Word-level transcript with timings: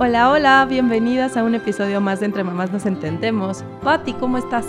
Hola, 0.00 0.30
hola, 0.30 0.64
bienvenidas 0.70 1.36
a 1.36 1.42
un 1.42 1.56
episodio 1.56 2.00
más 2.00 2.20
de 2.20 2.26
Entre 2.26 2.44
Mamás 2.44 2.70
Nos 2.70 2.86
Entendemos. 2.86 3.64
Patti, 3.82 4.12
¿cómo 4.12 4.38
estás? 4.38 4.64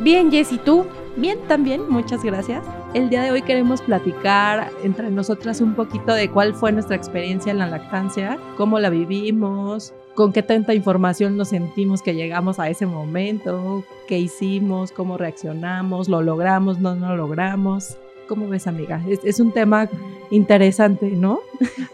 Bien, 0.00 0.28
Jess, 0.28 0.50
¿y 0.50 0.58
tú? 0.58 0.86
Bien, 1.16 1.38
también, 1.46 1.88
muchas 1.88 2.24
gracias. 2.24 2.64
El 2.92 3.08
día 3.08 3.22
de 3.22 3.30
hoy 3.30 3.42
queremos 3.42 3.80
platicar 3.80 4.72
entre 4.82 5.08
nosotras 5.12 5.60
un 5.60 5.74
poquito 5.74 6.12
de 6.12 6.28
cuál 6.28 6.52
fue 6.52 6.72
nuestra 6.72 6.96
experiencia 6.96 7.52
en 7.52 7.58
la 7.58 7.68
lactancia, 7.68 8.40
cómo 8.56 8.80
la 8.80 8.90
vivimos, 8.90 9.94
con 10.16 10.32
qué 10.32 10.42
tanta 10.42 10.74
información 10.74 11.36
nos 11.36 11.50
sentimos 11.50 12.02
que 12.02 12.16
llegamos 12.16 12.58
a 12.58 12.68
ese 12.68 12.84
momento, 12.84 13.84
qué 14.08 14.18
hicimos, 14.18 14.90
cómo 14.90 15.16
reaccionamos, 15.16 16.08
lo 16.08 16.22
logramos, 16.22 16.80
no 16.80 16.96
lo 16.96 17.14
logramos. 17.14 17.98
¿Cómo 18.26 18.48
ves, 18.48 18.66
amiga? 18.66 19.00
Es, 19.06 19.38
un 19.38 19.52
tema 19.52 19.88
interesante, 20.32 21.10
¿no? 21.10 21.40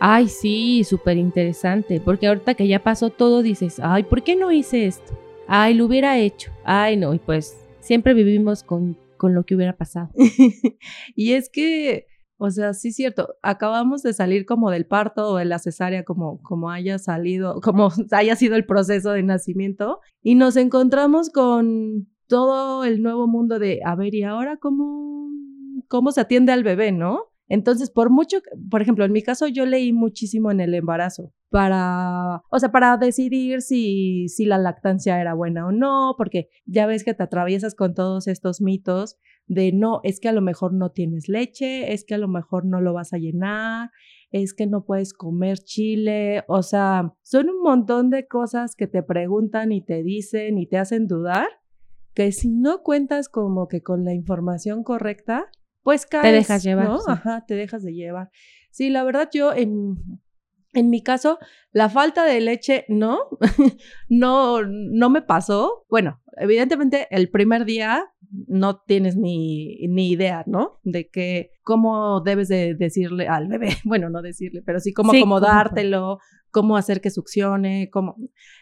Ay, 0.01 0.29
sí, 0.29 0.85
súper 0.85 1.17
interesante, 1.17 2.01
porque 2.01 2.29
ahorita 2.29 2.55
que 2.55 2.67
ya 2.67 2.83
pasó 2.83 3.11
todo 3.11 3.43
dices, 3.43 3.81
ay, 3.83 4.05
¿por 4.05 4.23
qué 4.23 4.37
no 4.37 4.51
hice 4.51 4.87
esto? 4.87 5.19
Ay, 5.47 5.75
lo 5.75 5.87
hubiera 5.87 6.19
hecho. 6.19 6.51
Ay, 6.65 6.97
no, 6.97 7.13
y 7.15 7.19
pues 7.19 7.59
siempre 7.81 8.15
vivimos 8.15 8.63
con, 8.63 8.97
con 9.17 9.35
lo 9.35 9.45
que 9.45 9.55
hubiera 9.55 9.77
pasado. 9.77 10.11
y 11.15 11.33
es 11.33 11.51
que, 11.51 12.07
o 12.37 12.51
sea, 12.51 12.75
sí 12.75 12.89
es 12.89 12.97
cierto, 12.97 13.35
acabamos 13.43 14.03
de 14.03 14.13
salir 14.13 14.47
como 14.47 14.71
del 14.71 14.87
parto 14.87 15.29
o 15.29 15.37
de 15.37 15.45
la 15.45 15.59
cesárea, 15.59 16.05
como, 16.05 16.41
como 16.43 16.71
haya 16.71 16.99
salido, 16.99 17.61
como 17.63 17.91
haya 18.13 18.37
sido 18.37 18.57
el 18.57 18.65
proceso 18.65 19.13
de 19.13 19.23
nacimiento, 19.23 20.01
y 20.23 20.37
nos 20.37 20.57
encontramos 20.57 21.31
con 21.31 22.09
todo 22.27 22.85
el 22.85 23.03
nuevo 23.03 23.27
mundo 23.27 23.59
de, 23.59 23.81
a 23.85 23.95
ver, 23.95 24.15
¿y 24.15 24.23
ahora 24.23 24.59
cómo 24.59 25.19
cómo 25.89 26.13
se 26.13 26.21
atiende 26.21 26.53
al 26.53 26.63
bebé, 26.63 26.93
¿no? 26.93 27.25
Entonces, 27.49 27.91
por 27.91 28.11
mucho, 28.11 28.39
por 28.71 28.83
ejemplo, 28.83 29.05
en 29.05 29.13
mi 29.13 29.23
caso 29.23 29.47
yo 29.49 29.65
leí 29.65 29.93
muchísimo 29.93 30.51
en 30.51 30.61
el 30.61 30.75
embarazo 30.75 31.33
para, 31.51 32.43
o 32.51 32.59
sea, 32.59 32.71
para 32.71 32.97
decidir 32.99 33.63
si, 33.63 34.29
si 34.29 34.45
la 34.45 34.59
lactancia 34.59 35.21
era 35.21 35.35
buena 35.35 35.67
o 35.67 35.73
no, 35.73 36.15
porque 36.19 36.51
ya 36.67 36.87
ves 36.87 37.05
que 37.05 37.15
te 37.15 37.23
atraviesas 37.23 37.75
con 37.75 37.95
todos 37.95 38.29
estos 38.29 38.61
mitos 38.61 39.17
de 39.47 39.73
no, 39.73 40.01
es 40.05 40.21
que 40.21 40.29
a 40.29 40.33
lo 40.33 40.43
mejor 40.43 40.75
no 40.75 40.91
tienes 40.91 41.29
leche, 41.29 41.93
es 41.95 42.05
que 42.05 42.15
a 42.15 42.19
lo 42.19 42.29
mejor 42.29 42.67
no 42.67 42.83
lo 42.83 42.93
vas 42.93 43.15
a 43.15 43.19
llenar, 43.19 43.91
es 44.31 44.53
que 44.53 44.67
no 44.67 44.85
puedes 44.85 45.15
comer 45.15 45.59
chile, 45.59 46.45
o 46.49 46.63
sea, 46.63 47.15
son 47.23 47.49
un 47.49 47.63
montón 47.63 48.11
de 48.11 48.27
cosas 48.27 48.75
que 48.77 48.87
te 48.87 49.03
preguntan 49.03 49.73
y 49.73 49.81
te 49.81 50.03
dicen 50.03 50.59
y 50.59 50.67
te 50.67 50.77
hacen 50.77 51.07
dudar, 51.07 51.49
que 52.13 52.31
si 52.33 52.51
no 52.51 52.83
cuentas 52.83 53.31
como 53.31 53.69
que 53.69 53.83
con 53.83 54.05
la 54.05 54.13
información 54.13 54.85
correcta, 54.85 55.47
pues 55.83 56.07
caes, 56.07 56.25
Te 56.25 56.33
dejas 56.33 56.63
llevar. 56.63 56.89
¿no? 56.89 56.99
Ajá, 57.07 57.45
te 57.47 57.55
dejas 57.55 57.83
de 57.83 57.95
llevar. 57.95 58.31
Sí, 58.71 58.91
la 58.91 59.05
verdad 59.05 59.29
yo 59.33 59.53
en, 59.53 59.97
en 60.75 60.91
mi 60.91 61.03
caso, 61.03 61.39
la 61.73 61.89
falta 61.89 62.25
de 62.25 62.41
leche 62.41 62.85
no, 62.89 63.21
no, 64.09 64.63
no 64.63 65.11
me 65.11 65.23
pasó. 65.23 65.87
Bueno, 65.89 66.23
evidentemente 66.37 67.09
el 67.11 67.31
primer 67.31 67.65
día 67.65 68.05
no 68.31 68.81
tienes 68.81 69.17
ni, 69.17 69.87
ni 69.89 70.11
idea, 70.11 70.45
¿no? 70.47 70.81
De 70.83 71.09
que 71.09 71.53
cómo 71.63 72.21
debes 72.21 72.49
de 72.49 72.75
decirle 72.75 73.29
al 73.29 73.49
bebé, 73.49 73.69
bueno, 73.85 74.11
no 74.11 74.23
decirle, 74.23 74.63
pero 74.65 74.81
sí 74.81 74.93
cómo 74.93 75.13
acomodártelo, 75.13 76.19
cómo 76.51 76.77
hacer 76.77 77.01
que 77.01 77.11
succione, 77.11 77.91
cómo. 77.91 78.17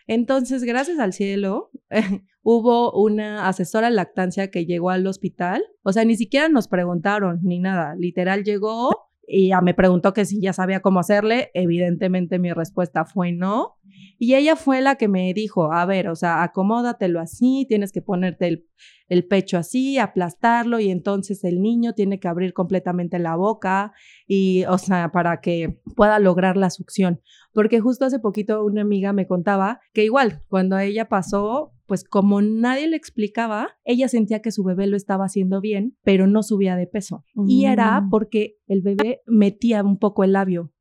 Entonces, 0.06 0.64
gracias 0.64 0.98
al 0.98 1.12
cielo, 1.12 1.70
hubo 2.42 2.92
una 2.92 3.48
asesora 3.48 3.90
lactancia 3.90 4.50
que 4.50 4.66
llegó 4.66 4.90
al 4.90 5.06
hospital, 5.06 5.64
o 5.82 5.92
sea, 5.92 6.04
ni 6.04 6.16
siquiera 6.16 6.48
nos 6.48 6.68
preguntaron 6.68 7.40
ni 7.42 7.58
nada, 7.58 7.94
literal 7.96 8.44
llegó 8.44 9.06
y 9.26 9.48
ya 9.48 9.60
me 9.60 9.74
preguntó 9.74 10.12
que 10.12 10.24
si 10.24 10.40
ya 10.40 10.52
sabía 10.52 10.80
cómo 10.80 11.00
hacerle, 11.00 11.50
evidentemente 11.54 12.38
mi 12.38 12.52
respuesta 12.52 13.04
fue 13.04 13.32
no. 13.32 13.76
Y 14.18 14.34
ella 14.34 14.56
fue 14.56 14.80
la 14.80 14.96
que 14.96 15.08
me 15.08 15.32
dijo, 15.34 15.72
a 15.72 15.84
ver, 15.84 16.08
o 16.08 16.16
sea, 16.16 16.42
acomódatelo 16.42 17.20
así, 17.20 17.66
tienes 17.68 17.92
que 17.92 18.02
ponerte 18.02 18.48
el, 18.48 18.66
el, 19.08 19.26
pecho 19.26 19.58
así, 19.58 19.98
aplastarlo 19.98 20.80
y 20.80 20.90
entonces 20.90 21.44
el 21.44 21.60
niño 21.60 21.92
tiene 21.92 22.18
que 22.18 22.28
abrir 22.28 22.54
completamente 22.54 23.18
la 23.18 23.36
boca 23.36 23.92
y, 24.26 24.64
o 24.64 24.78
sea, 24.78 25.12
para 25.12 25.40
que 25.40 25.78
pueda 25.96 26.18
lograr 26.18 26.56
la 26.56 26.70
succión. 26.70 27.20
Porque 27.52 27.80
justo 27.80 28.04
hace 28.04 28.18
poquito 28.18 28.64
una 28.64 28.82
amiga 28.82 29.12
me 29.12 29.26
contaba 29.26 29.80
que 29.92 30.04
igual, 30.04 30.42
cuando 30.48 30.78
ella 30.78 31.08
pasó, 31.08 31.72
pues 31.86 32.04
como 32.04 32.42
nadie 32.42 32.88
le 32.88 32.96
explicaba, 32.96 33.68
ella 33.84 34.08
sentía 34.08 34.40
que 34.40 34.50
su 34.50 34.64
bebé 34.64 34.86
lo 34.86 34.96
estaba 34.96 35.24
haciendo 35.24 35.60
bien, 35.60 35.96
pero 36.02 36.26
no 36.26 36.42
subía 36.42 36.76
de 36.76 36.86
peso. 36.86 37.24
Y 37.46 37.66
era 37.66 38.00
mm. 38.00 38.10
porque 38.10 38.56
el 38.66 38.82
bebé 38.82 39.20
metía 39.26 39.82
un 39.82 39.98
poco 39.98 40.24
el 40.24 40.32
labio. 40.32 40.72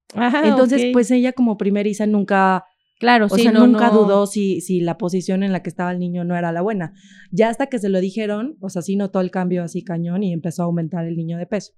Entonces, 0.44 0.88
pues 0.94 1.12
ella 1.12 1.34
como 1.34 1.58
primeriza 1.58 2.06
nunca 2.06 2.64
Claro, 2.98 3.26
o 3.26 3.30
sea, 3.30 3.52
nunca 3.52 3.90
dudó 3.90 4.26
si, 4.26 4.62
si 4.62 4.80
la 4.80 4.98
posición 4.98 5.44
en 5.44 5.52
la 5.52 5.62
que 5.62 5.70
estaba 5.70 5.92
el 5.92 6.00
niño 6.00 6.24
no 6.24 6.36
era 6.36 6.54
la 6.54 6.62
buena. 6.62 6.94
Ya 7.30 7.50
hasta 7.50 7.68
que 7.68 7.78
se 7.78 7.90
lo 7.90 8.00
dijeron, 8.00 8.58
o 8.62 8.70
sea, 8.70 8.82
sí 8.82 8.96
notó 8.96 9.20
el 9.20 9.32
cambio 9.32 9.64
así 9.64 9.84
cañón 9.84 10.24
y 10.24 10.32
empezó 10.32 10.64
a 10.64 10.66
aumentar 10.66 11.06
el 11.06 11.18
niño 11.18 11.38
de 11.38 11.46
peso. 11.46 11.74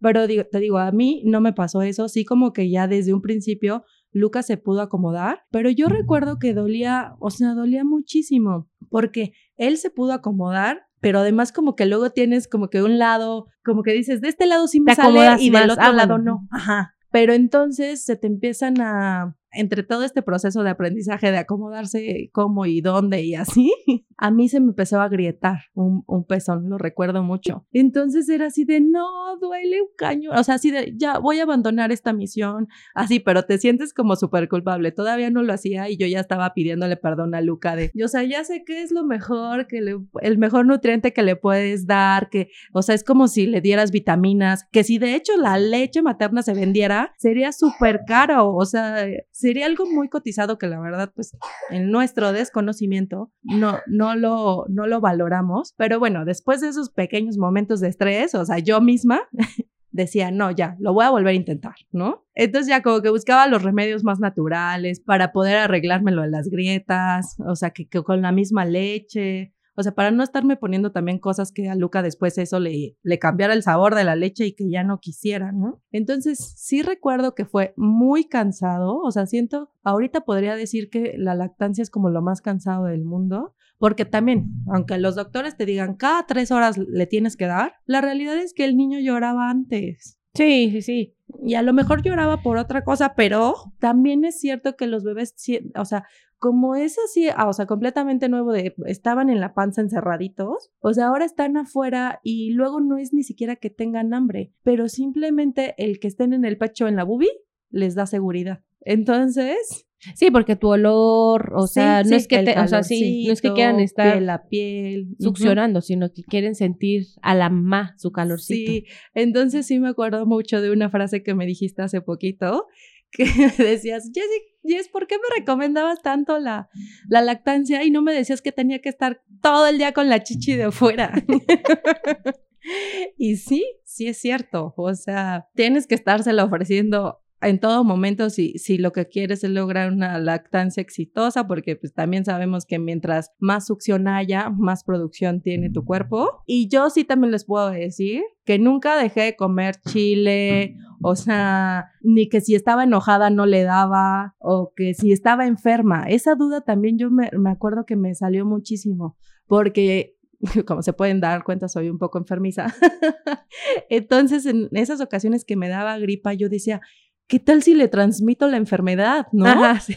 Pero 0.00 0.26
digo, 0.28 0.44
te 0.44 0.60
digo, 0.60 0.78
a 0.78 0.92
mí 0.92 1.22
no 1.24 1.40
me 1.40 1.52
pasó 1.52 1.82
eso, 1.82 2.08
sí 2.08 2.24
como 2.24 2.52
que 2.52 2.70
ya 2.70 2.86
desde 2.86 3.12
un 3.12 3.22
principio 3.22 3.84
Lucas 4.12 4.46
se 4.46 4.56
pudo 4.56 4.82
acomodar, 4.82 5.42
pero 5.50 5.70
yo 5.70 5.88
recuerdo 5.88 6.38
que 6.38 6.54
dolía, 6.54 7.16
o 7.18 7.30
sea, 7.30 7.54
dolía 7.54 7.82
muchísimo, 7.82 8.68
porque 8.88 9.32
él 9.56 9.78
se 9.78 9.90
pudo 9.90 10.12
acomodar, 10.12 10.82
pero 11.00 11.20
además 11.20 11.50
como 11.50 11.74
que 11.74 11.86
luego 11.86 12.10
tienes 12.10 12.46
como 12.46 12.68
que 12.68 12.82
un 12.82 12.98
lado, 12.98 13.46
como 13.64 13.82
que 13.82 13.92
dices, 13.92 14.20
de 14.20 14.28
este 14.28 14.46
lado 14.46 14.68
sí 14.68 14.80
me 14.80 14.94
sale 14.94 15.42
y 15.42 15.50
del 15.50 15.70
otro 15.70 15.84
ah, 15.84 15.92
lado 15.92 16.18
no. 16.18 16.46
Ajá. 16.50 16.94
Pero 17.10 17.32
entonces 17.32 18.04
se 18.04 18.16
te 18.16 18.26
empiezan 18.26 18.80
a, 18.80 19.36
entre 19.52 19.82
todo 19.82 20.04
este 20.04 20.22
proceso 20.22 20.62
de 20.62 20.70
aprendizaje 20.70 21.30
de 21.30 21.38
acomodarse 21.38 22.30
cómo 22.32 22.66
y 22.66 22.80
dónde 22.80 23.22
y 23.22 23.34
así, 23.34 23.72
a 24.16 24.30
mí 24.30 24.48
se 24.48 24.60
me 24.60 24.68
empezó 24.68 25.00
a 25.00 25.08
grietar 25.08 25.60
un, 25.74 26.04
un, 26.06 26.24
pezón, 26.24 26.68
lo 26.68 26.78
recuerdo 26.78 27.22
mucho. 27.22 27.66
Entonces 27.72 28.28
era 28.28 28.46
así 28.46 28.64
de, 28.64 28.80
no, 28.80 29.36
duele 29.40 29.82
un 29.82 29.88
caño, 29.96 30.30
o 30.34 30.42
sea, 30.42 30.56
así 30.56 30.70
de, 30.70 30.94
ya 30.96 31.18
voy 31.18 31.40
a 31.40 31.44
abandonar 31.44 31.92
esta 31.92 32.12
misión, 32.12 32.68
así, 32.94 33.20
pero 33.20 33.44
te 33.44 33.58
sientes 33.58 33.92
como 33.94 34.16
súper 34.16 34.48
culpable. 34.48 34.92
Todavía 34.92 35.30
no 35.30 35.42
lo 35.42 35.52
hacía 35.52 35.88
y 35.88 35.96
yo 35.96 36.06
ya 36.06 36.20
estaba 36.20 36.54
pidiéndole 36.54 36.96
perdón 36.96 37.34
a 37.34 37.40
Luca 37.40 37.76
de, 37.76 37.92
o 38.02 38.08
sea, 38.08 38.22
ya 38.24 38.44
sé 38.44 38.64
que 38.64 38.82
es 38.82 38.92
lo 38.92 39.04
mejor, 39.04 39.66
que 39.66 39.80
le, 39.80 39.98
el 40.20 40.38
mejor 40.38 40.66
nutriente 40.66 41.12
que 41.12 41.22
le 41.22 41.36
puedes 41.36 41.86
dar, 41.86 42.28
que, 42.28 42.48
o 42.72 42.82
sea, 42.82 42.94
es 42.94 43.04
como 43.04 43.28
si 43.28 43.46
le 43.46 43.60
dieras 43.60 43.90
vitaminas, 43.90 44.66
que 44.70 44.84
si 44.84 44.98
de 44.98 45.14
hecho 45.14 45.36
la 45.36 45.58
leche 45.58 46.02
materna 46.02 46.42
se 46.42 46.54
vendiera, 46.54 47.12
sería 47.18 47.52
súper 47.52 48.00
caro, 48.06 48.54
o 48.54 48.64
sea, 48.64 49.06
sería 49.30 49.66
algo 49.66 49.86
muy 49.86 50.08
cotizado 50.08 50.58
que 50.58 50.66
la 50.66 50.80
verdad, 50.80 51.12
pues 51.14 51.36
en 51.70 51.90
nuestro 51.90 52.32
desconocimiento 52.32 53.30
no, 53.42 53.78
no, 53.86 54.01
lo, 54.14 54.66
no 54.68 54.86
lo 54.86 55.00
valoramos. 55.00 55.74
Pero 55.76 55.98
bueno, 55.98 56.24
después 56.24 56.60
de 56.60 56.68
esos 56.68 56.90
pequeños 56.90 57.38
momentos 57.38 57.80
de 57.80 57.88
estrés, 57.88 58.34
o 58.34 58.44
sea, 58.44 58.58
yo 58.58 58.80
misma 58.80 59.20
decía, 59.90 60.30
no, 60.30 60.50
ya, 60.50 60.76
lo 60.78 60.92
voy 60.92 61.04
a 61.04 61.10
volver 61.10 61.32
a 61.32 61.36
intentar, 61.36 61.74
¿no? 61.92 62.24
Entonces 62.34 62.68
ya 62.68 62.82
como 62.82 63.02
que 63.02 63.10
buscaba 63.10 63.46
los 63.46 63.62
remedios 63.62 64.04
más 64.04 64.20
naturales 64.20 65.00
para 65.00 65.32
poder 65.32 65.56
arreglármelo 65.56 66.24
en 66.24 66.30
las 66.30 66.48
grietas, 66.48 67.36
o 67.46 67.54
sea, 67.56 67.70
que 67.70 67.86
con 67.88 68.22
la 68.22 68.32
misma 68.32 68.64
leche, 68.64 69.54
o 69.74 69.82
sea, 69.82 69.94
para 69.94 70.10
no 70.10 70.22
estarme 70.22 70.56
poniendo 70.56 70.92
también 70.92 71.18
cosas 71.18 71.50
que 71.50 71.68
a 71.68 71.74
Luca 71.74 72.02
después 72.02 72.36
eso 72.36 72.60
le, 72.60 72.96
le 73.02 73.18
cambiara 73.18 73.54
el 73.54 73.62
sabor 73.62 73.94
de 73.94 74.04
la 74.04 74.16
leche 74.16 74.46
y 74.46 74.54
que 74.54 74.68
ya 74.70 74.84
no 74.84 75.00
quisiera, 75.00 75.50
¿no? 75.52 75.80
Entonces, 75.90 76.54
sí 76.56 76.82
recuerdo 76.82 77.34
que 77.34 77.46
fue 77.46 77.72
muy 77.76 78.24
cansado, 78.24 78.98
o 78.98 79.10
sea, 79.10 79.26
siento, 79.26 79.70
ahorita 79.82 80.22
podría 80.22 80.56
decir 80.56 80.90
que 80.90 81.14
la 81.16 81.34
lactancia 81.34 81.82
es 81.82 81.90
como 81.90 82.10
lo 82.10 82.20
más 82.20 82.42
cansado 82.42 82.84
del 82.84 83.04
mundo, 83.04 83.54
porque 83.82 84.04
también, 84.04 84.62
aunque 84.72 84.96
los 84.96 85.16
doctores 85.16 85.56
te 85.56 85.66
digan 85.66 85.96
cada 85.96 86.24
tres 86.24 86.52
horas 86.52 86.78
le 86.78 87.04
tienes 87.08 87.36
que 87.36 87.46
dar, 87.46 87.74
la 87.84 88.00
realidad 88.00 88.38
es 88.38 88.54
que 88.54 88.64
el 88.64 88.76
niño 88.76 89.00
lloraba 89.00 89.50
antes. 89.50 90.20
Sí, 90.34 90.70
sí, 90.70 90.82
sí. 90.82 91.16
Y 91.42 91.54
a 91.54 91.62
lo 91.62 91.72
mejor 91.72 92.00
lloraba 92.00 92.42
por 92.42 92.58
otra 92.58 92.84
cosa, 92.84 93.14
pero 93.16 93.54
también 93.80 94.24
es 94.24 94.38
cierto 94.38 94.76
que 94.76 94.86
los 94.86 95.02
bebés, 95.02 95.34
o 95.74 95.84
sea, 95.84 96.04
como 96.38 96.76
es 96.76 96.96
así, 97.04 97.26
ah, 97.34 97.48
o 97.48 97.52
sea, 97.52 97.66
completamente 97.66 98.28
nuevo 98.28 98.54
estaban 98.54 99.30
en 99.30 99.40
la 99.40 99.52
panza 99.52 99.80
encerraditos, 99.80 100.70
o 100.78 100.94
sea, 100.94 101.08
ahora 101.08 101.24
están 101.24 101.56
afuera 101.56 102.20
y 102.22 102.52
luego 102.52 102.80
no 102.80 102.98
es 102.98 103.12
ni 103.12 103.24
siquiera 103.24 103.56
que 103.56 103.70
tengan 103.70 104.14
hambre, 104.14 104.52
pero 104.62 104.88
simplemente 104.88 105.74
el 105.76 105.98
que 105.98 106.06
estén 106.06 106.34
en 106.34 106.44
el 106.44 106.56
pecho 106.56 106.86
en 106.86 106.94
la 106.94 107.02
bubi 107.02 107.30
les 107.70 107.96
da 107.96 108.06
seguridad. 108.06 108.60
Entonces, 108.84 109.86
Sí, 110.16 110.30
porque 110.30 110.56
tu 110.56 110.68
olor, 110.68 111.52
o 111.54 111.66
Sí, 111.66 111.74
sea, 111.74 112.02
no 112.02 112.08
sí, 112.08 112.14
es 112.16 112.26
que 112.26 112.42
te, 112.42 112.58
o 112.58 112.66
sea, 112.66 112.82
sí, 112.82 113.24
no 113.26 113.32
es 113.32 113.40
que 113.40 113.52
quieran 113.52 113.78
estar 113.78 114.14
piel 114.14 114.30
a 114.30 114.48
piel, 114.48 115.16
succionando, 115.20 115.80
sino 115.80 116.12
que 116.12 116.22
quieren 116.24 116.54
sentir 116.54 117.06
a 117.22 117.34
la 117.34 117.48
mamá 117.50 117.94
su 117.98 118.10
calorcito. 118.10 118.72
Sí, 118.72 118.86
entonces 119.14 119.66
sí 119.66 119.78
me 119.78 119.88
acuerdo 119.88 120.26
mucho 120.26 120.60
de 120.60 120.72
una 120.72 120.90
frase 120.90 121.22
que 121.22 121.34
me 121.34 121.46
dijiste 121.46 121.82
hace 121.82 122.00
poquito, 122.00 122.66
que 123.12 123.26
me 123.26 123.64
decías, 123.64 124.10
Jessy, 124.12 124.42
Jess, 124.64 124.88
¿por 124.88 125.06
qué 125.06 125.16
me 125.16 125.38
recomendabas 125.38 126.02
tanto 126.02 126.38
la, 126.38 126.68
la 127.08 127.22
lactancia 127.22 127.84
y 127.84 127.90
no 127.90 128.02
me 128.02 128.12
decías 128.12 128.42
que 128.42 128.50
tenía 128.52 128.80
que 128.80 128.88
estar 128.88 129.22
todo 129.40 129.68
el 129.68 129.78
día 129.78 129.92
con 129.92 130.08
la 130.08 130.22
chichi 130.22 130.56
de 130.56 130.72
fuera? 130.72 131.12
y 133.16 133.36
sí, 133.36 133.64
sí 133.84 134.08
es 134.08 134.18
cierto, 134.18 134.74
o 134.76 134.94
sea, 134.94 135.48
tienes 135.54 135.86
que 135.86 135.94
estársela 135.94 136.44
ofreciendo 136.44 137.21
en 137.42 137.58
todo 137.58 137.84
momento 137.84 138.30
si, 138.30 138.58
si 138.58 138.78
lo 138.78 138.92
que 138.92 139.06
quieres 139.06 139.44
es 139.44 139.50
lograr 139.50 139.92
una 139.92 140.18
lactancia 140.18 140.80
exitosa, 140.80 141.46
porque 141.46 141.76
pues 141.76 141.92
también 141.92 142.24
sabemos 142.24 142.64
que 142.66 142.78
mientras 142.78 143.32
más 143.38 143.66
succión 143.66 144.08
haya, 144.08 144.50
más 144.50 144.84
producción 144.84 145.42
tiene 145.42 145.70
tu 145.70 145.84
cuerpo. 145.84 146.42
Y 146.46 146.68
yo 146.68 146.90
sí 146.90 147.04
también 147.04 147.32
les 147.32 147.44
puedo 147.44 147.70
decir 147.70 148.22
que 148.44 148.58
nunca 148.58 148.96
dejé 148.96 149.22
de 149.22 149.36
comer 149.36 149.76
chile, 149.88 150.76
o 151.02 151.16
sea, 151.16 151.86
ni 152.00 152.28
que 152.28 152.40
si 152.40 152.54
estaba 152.54 152.84
enojada 152.84 153.30
no 153.30 153.46
le 153.46 153.62
daba, 153.64 154.34
o 154.38 154.72
que 154.74 154.94
si 154.94 155.12
estaba 155.12 155.46
enferma. 155.46 156.04
Esa 156.08 156.34
duda 156.34 156.62
también 156.62 156.98
yo 156.98 157.10
me, 157.10 157.30
me 157.36 157.50
acuerdo 157.50 157.84
que 157.86 157.96
me 157.96 158.14
salió 158.14 158.46
muchísimo, 158.46 159.16
porque 159.46 160.16
como 160.66 160.82
se 160.82 160.92
pueden 160.92 161.20
dar 161.20 161.44
cuenta, 161.44 161.68
soy 161.68 161.88
un 161.88 161.98
poco 161.98 162.18
enfermiza. 162.18 162.66
Entonces, 163.88 164.46
en 164.46 164.68
esas 164.72 165.00
ocasiones 165.00 165.44
que 165.44 165.56
me 165.56 165.68
daba 165.68 165.98
gripa, 165.98 166.32
yo 166.34 166.48
decía, 166.48 166.80
¿qué 167.26 167.38
tal 167.38 167.62
si 167.62 167.74
le 167.74 167.88
transmito 167.88 168.46
la 168.48 168.56
enfermedad? 168.56 169.26
¿No? 169.32 169.46
Ajá, 169.46 169.80
sí. 169.80 169.96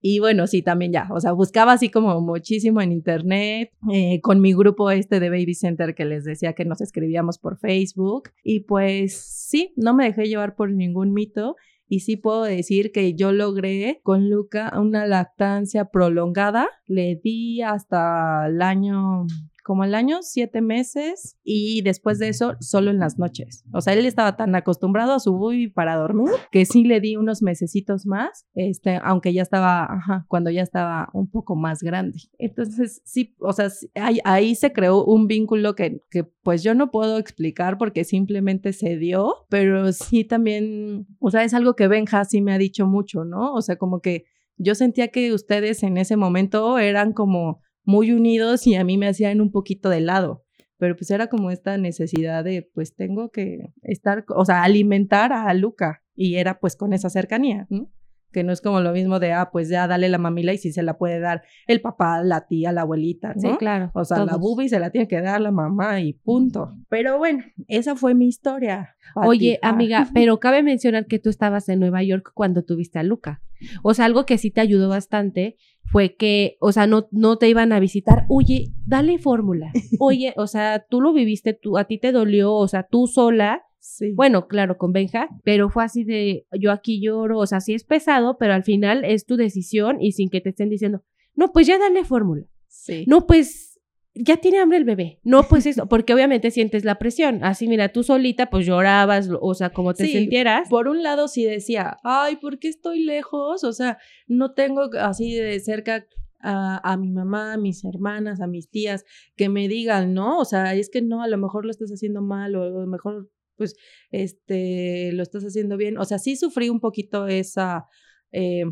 Y 0.00 0.18
bueno, 0.18 0.46
sí, 0.46 0.62
también 0.62 0.92
ya, 0.92 1.08
o 1.10 1.20
sea, 1.20 1.32
buscaba 1.32 1.72
así 1.72 1.88
como 1.88 2.20
muchísimo 2.20 2.80
en 2.80 2.92
internet, 2.92 3.70
eh, 3.92 4.20
con 4.20 4.40
mi 4.40 4.52
grupo 4.52 4.90
este 4.90 5.20
de 5.20 5.30
Baby 5.30 5.54
Center 5.54 5.94
que 5.94 6.04
les 6.04 6.24
decía 6.24 6.52
que 6.52 6.64
nos 6.64 6.80
escribíamos 6.80 7.38
por 7.38 7.58
Facebook. 7.58 8.30
Y 8.42 8.60
pues 8.60 9.16
sí, 9.16 9.72
no 9.76 9.94
me 9.94 10.04
dejé 10.04 10.24
llevar 10.24 10.56
por 10.56 10.70
ningún 10.70 11.12
mito. 11.12 11.56
Y 11.86 12.00
sí 12.00 12.16
puedo 12.16 12.44
decir 12.44 12.92
que 12.92 13.14
yo 13.14 13.30
logré 13.30 14.00
con 14.02 14.30
Luca 14.30 14.72
una 14.76 15.06
lactancia 15.06 15.86
prolongada. 15.86 16.68
Le 16.86 17.20
di 17.22 17.62
hasta 17.62 18.46
el 18.48 18.62
año 18.62 19.26
como 19.64 19.82
el 19.82 19.94
año, 19.94 20.18
siete 20.20 20.60
meses, 20.60 21.38
y 21.42 21.80
después 21.82 22.18
de 22.18 22.28
eso, 22.28 22.54
solo 22.60 22.90
en 22.90 22.98
las 22.98 23.18
noches. 23.18 23.64
O 23.72 23.80
sea, 23.80 23.94
él 23.94 24.04
estaba 24.04 24.36
tan 24.36 24.54
acostumbrado 24.54 25.14
a 25.14 25.20
su 25.20 25.32
bubi 25.32 25.68
para 25.68 25.96
dormir 25.96 26.28
que 26.52 26.66
sí 26.66 26.84
le 26.84 27.00
di 27.00 27.16
unos 27.16 27.42
mesecitos 27.42 28.04
más, 28.06 28.46
este, 28.54 29.00
aunque 29.02 29.32
ya 29.32 29.40
estaba, 29.42 29.84
ajá, 29.84 30.26
cuando 30.28 30.50
ya 30.50 30.62
estaba 30.62 31.08
un 31.14 31.30
poco 31.30 31.56
más 31.56 31.82
grande. 31.82 32.18
Entonces, 32.38 33.00
sí, 33.04 33.34
o 33.40 33.54
sea, 33.54 33.68
ahí, 33.94 34.18
ahí 34.24 34.54
se 34.54 34.72
creó 34.72 35.02
un 35.02 35.26
vínculo 35.26 35.74
que, 35.74 36.02
que 36.10 36.24
pues 36.24 36.62
yo 36.62 36.74
no 36.74 36.90
puedo 36.90 37.18
explicar 37.18 37.78
porque 37.78 38.04
simplemente 38.04 38.74
se 38.74 38.98
dio, 38.98 39.46
pero 39.48 39.92
sí 39.92 40.24
también, 40.24 41.06
o 41.20 41.30
sea, 41.30 41.42
es 41.42 41.54
algo 41.54 41.74
que 41.74 41.88
Benja 41.88 42.24
sí 42.26 42.42
me 42.42 42.52
ha 42.52 42.58
dicho 42.58 42.86
mucho, 42.86 43.24
¿no? 43.24 43.54
O 43.54 43.62
sea, 43.62 43.76
como 43.76 44.00
que 44.00 44.26
yo 44.56 44.74
sentía 44.74 45.08
que 45.08 45.32
ustedes 45.32 45.82
en 45.82 45.96
ese 45.96 46.16
momento 46.16 46.78
eran 46.78 47.12
como 47.12 47.63
muy 47.84 48.12
unidos 48.12 48.66
y 48.66 48.74
a 48.74 48.84
mí 48.84 48.98
me 48.98 49.08
hacían 49.08 49.40
un 49.40 49.50
poquito 49.50 49.88
de 49.90 50.00
lado. 50.00 50.42
Pero 50.76 50.96
pues 50.96 51.10
era 51.10 51.28
como 51.28 51.50
esta 51.50 51.78
necesidad 51.78 52.42
de, 52.44 52.68
pues 52.74 52.94
tengo 52.96 53.30
que 53.30 53.72
estar, 53.82 54.24
o 54.28 54.44
sea, 54.44 54.62
alimentar 54.64 55.32
a 55.32 55.52
Luca. 55.54 56.02
Y 56.16 56.36
era 56.36 56.58
pues 56.60 56.76
con 56.76 56.92
esa 56.92 57.10
cercanía, 57.10 57.66
¿no? 57.70 57.90
Que 58.32 58.42
no 58.42 58.52
es 58.52 58.60
como 58.60 58.80
lo 58.80 58.92
mismo 58.92 59.20
de, 59.20 59.32
ah, 59.32 59.50
pues 59.52 59.68
ya 59.68 59.86
dale 59.86 60.08
la 60.08 60.18
mamila 60.18 60.52
y 60.52 60.58
si 60.58 60.72
se 60.72 60.82
la 60.82 60.98
puede 60.98 61.20
dar 61.20 61.42
el 61.68 61.80
papá, 61.80 62.20
la 62.22 62.46
tía, 62.48 62.72
la 62.72 62.80
abuelita, 62.82 63.32
¿no? 63.34 63.40
Sí, 63.40 63.56
claro. 63.58 63.92
O 63.94 64.04
sea, 64.04 64.24
la 64.24 64.36
bubi 64.36 64.68
se 64.68 64.80
la 64.80 64.90
tiene 64.90 65.06
que 65.06 65.20
dar 65.20 65.40
la 65.40 65.52
mamá 65.52 66.00
y 66.00 66.12
punto. 66.14 66.74
Pero 66.88 67.16
bueno, 67.18 67.44
esa 67.68 67.94
fue 67.94 68.14
mi 68.14 68.26
historia. 68.26 68.96
Oye, 69.14 69.60
Ah. 69.62 69.68
amiga, 69.70 70.08
pero 70.14 70.40
cabe 70.40 70.64
mencionar 70.64 71.06
que 71.06 71.20
tú 71.20 71.30
estabas 71.30 71.68
en 71.68 71.78
Nueva 71.78 72.02
York 72.02 72.32
cuando 72.34 72.64
tuviste 72.64 72.98
a 72.98 73.04
Luca. 73.04 73.40
O 73.84 73.94
sea, 73.94 74.04
algo 74.06 74.26
que 74.26 74.36
sí 74.36 74.50
te 74.50 74.60
ayudó 74.60 74.88
bastante 74.88 75.56
fue 75.84 76.16
que, 76.16 76.56
o 76.60 76.72
sea, 76.72 76.86
no, 76.86 77.06
no 77.10 77.36
te 77.38 77.48
iban 77.48 77.72
a 77.72 77.80
visitar. 77.80 78.26
Oye, 78.28 78.72
dale 78.86 79.18
fórmula. 79.18 79.72
Oye, 80.00 80.34
o 80.36 80.46
sea, 80.46 80.84
tú 80.88 81.00
lo 81.00 81.12
viviste, 81.12 81.54
tú, 81.54 81.78
a 81.78 81.84
ti 81.84 81.98
te 81.98 82.12
dolió, 82.12 82.52
o 82.52 82.68
sea, 82.68 82.84
tú 82.84 83.06
sola. 83.06 83.62
Sí. 83.78 84.12
Bueno, 84.12 84.48
claro, 84.48 84.78
con 84.78 84.92
Benja, 84.92 85.28
pero 85.44 85.68
fue 85.68 85.84
así 85.84 86.04
de 86.04 86.46
yo 86.58 86.72
aquí 86.72 87.02
lloro, 87.02 87.38
o 87.38 87.46
sea, 87.46 87.60
sí 87.60 87.74
es 87.74 87.84
pesado, 87.84 88.38
pero 88.38 88.54
al 88.54 88.64
final 88.64 89.04
es 89.04 89.26
tu 89.26 89.36
decisión 89.36 90.00
y 90.00 90.12
sin 90.12 90.30
que 90.30 90.40
te 90.40 90.48
estén 90.50 90.70
diciendo, 90.70 91.02
no, 91.34 91.52
pues 91.52 91.66
ya 91.66 91.78
dale 91.78 92.02
fórmula. 92.04 92.46
sí. 92.66 93.04
No, 93.06 93.26
pues 93.26 93.73
ya 94.14 94.36
tiene 94.36 94.58
hambre 94.58 94.78
el 94.78 94.84
bebé. 94.84 95.18
No, 95.24 95.42
pues 95.42 95.66
eso, 95.66 95.86
porque 95.86 96.14
obviamente 96.14 96.50
sientes 96.50 96.84
la 96.84 96.98
presión. 96.98 97.42
Así, 97.42 97.66
mira, 97.68 97.90
tú 97.90 98.02
solita, 98.02 98.48
pues 98.50 98.64
llorabas, 98.66 99.28
o 99.40 99.54
sea, 99.54 99.70
como 99.70 99.92
te 99.94 100.06
Sí, 100.06 100.12
sintieras. 100.12 100.68
Por 100.68 100.88
un 100.88 101.02
lado 101.02 101.28
sí 101.28 101.44
decía, 101.44 101.96
ay, 102.04 102.36
¿por 102.36 102.58
qué 102.58 102.68
estoy 102.68 103.02
lejos? 103.02 103.64
O 103.64 103.72
sea, 103.72 103.98
no 104.26 104.52
tengo 104.52 104.90
así 105.00 105.34
de 105.34 105.58
cerca 105.60 106.06
a, 106.40 106.92
a 106.92 106.96
mi 106.96 107.10
mamá, 107.10 107.54
a 107.54 107.56
mis 107.56 107.84
hermanas, 107.84 108.40
a 108.40 108.46
mis 108.46 108.68
tías, 108.70 109.04
que 109.36 109.48
me 109.48 109.66
digan, 109.66 110.14
¿no? 110.14 110.38
O 110.38 110.44
sea, 110.44 110.74
es 110.74 110.90
que 110.90 111.02
no, 111.02 111.22
a 111.22 111.28
lo 111.28 111.38
mejor 111.38 111.64
lo 111.64 111.70
estás 111.70 111.90
haciendo 111.90 112.22
mal 112.22 112.54
o 112.54 112.62
a 112.62 112.68
lo 112.68 112.86
mejor, 112.86 113.30
pues, 113.56 113.74
este, 114.10 115.10
lo 115.12 115.22
estás 115.22 115.42
haciendo 115.44 115.76
bien. 115.76 115.98
O 115.98 116.04
sea, 116.04 116.18
sí 116.18 116.36
sufrí 116.36 116.68
un 116.68 116.80
poquito 116.80 117.26
esa... 117.26 117.86
eh, 118.32 118.64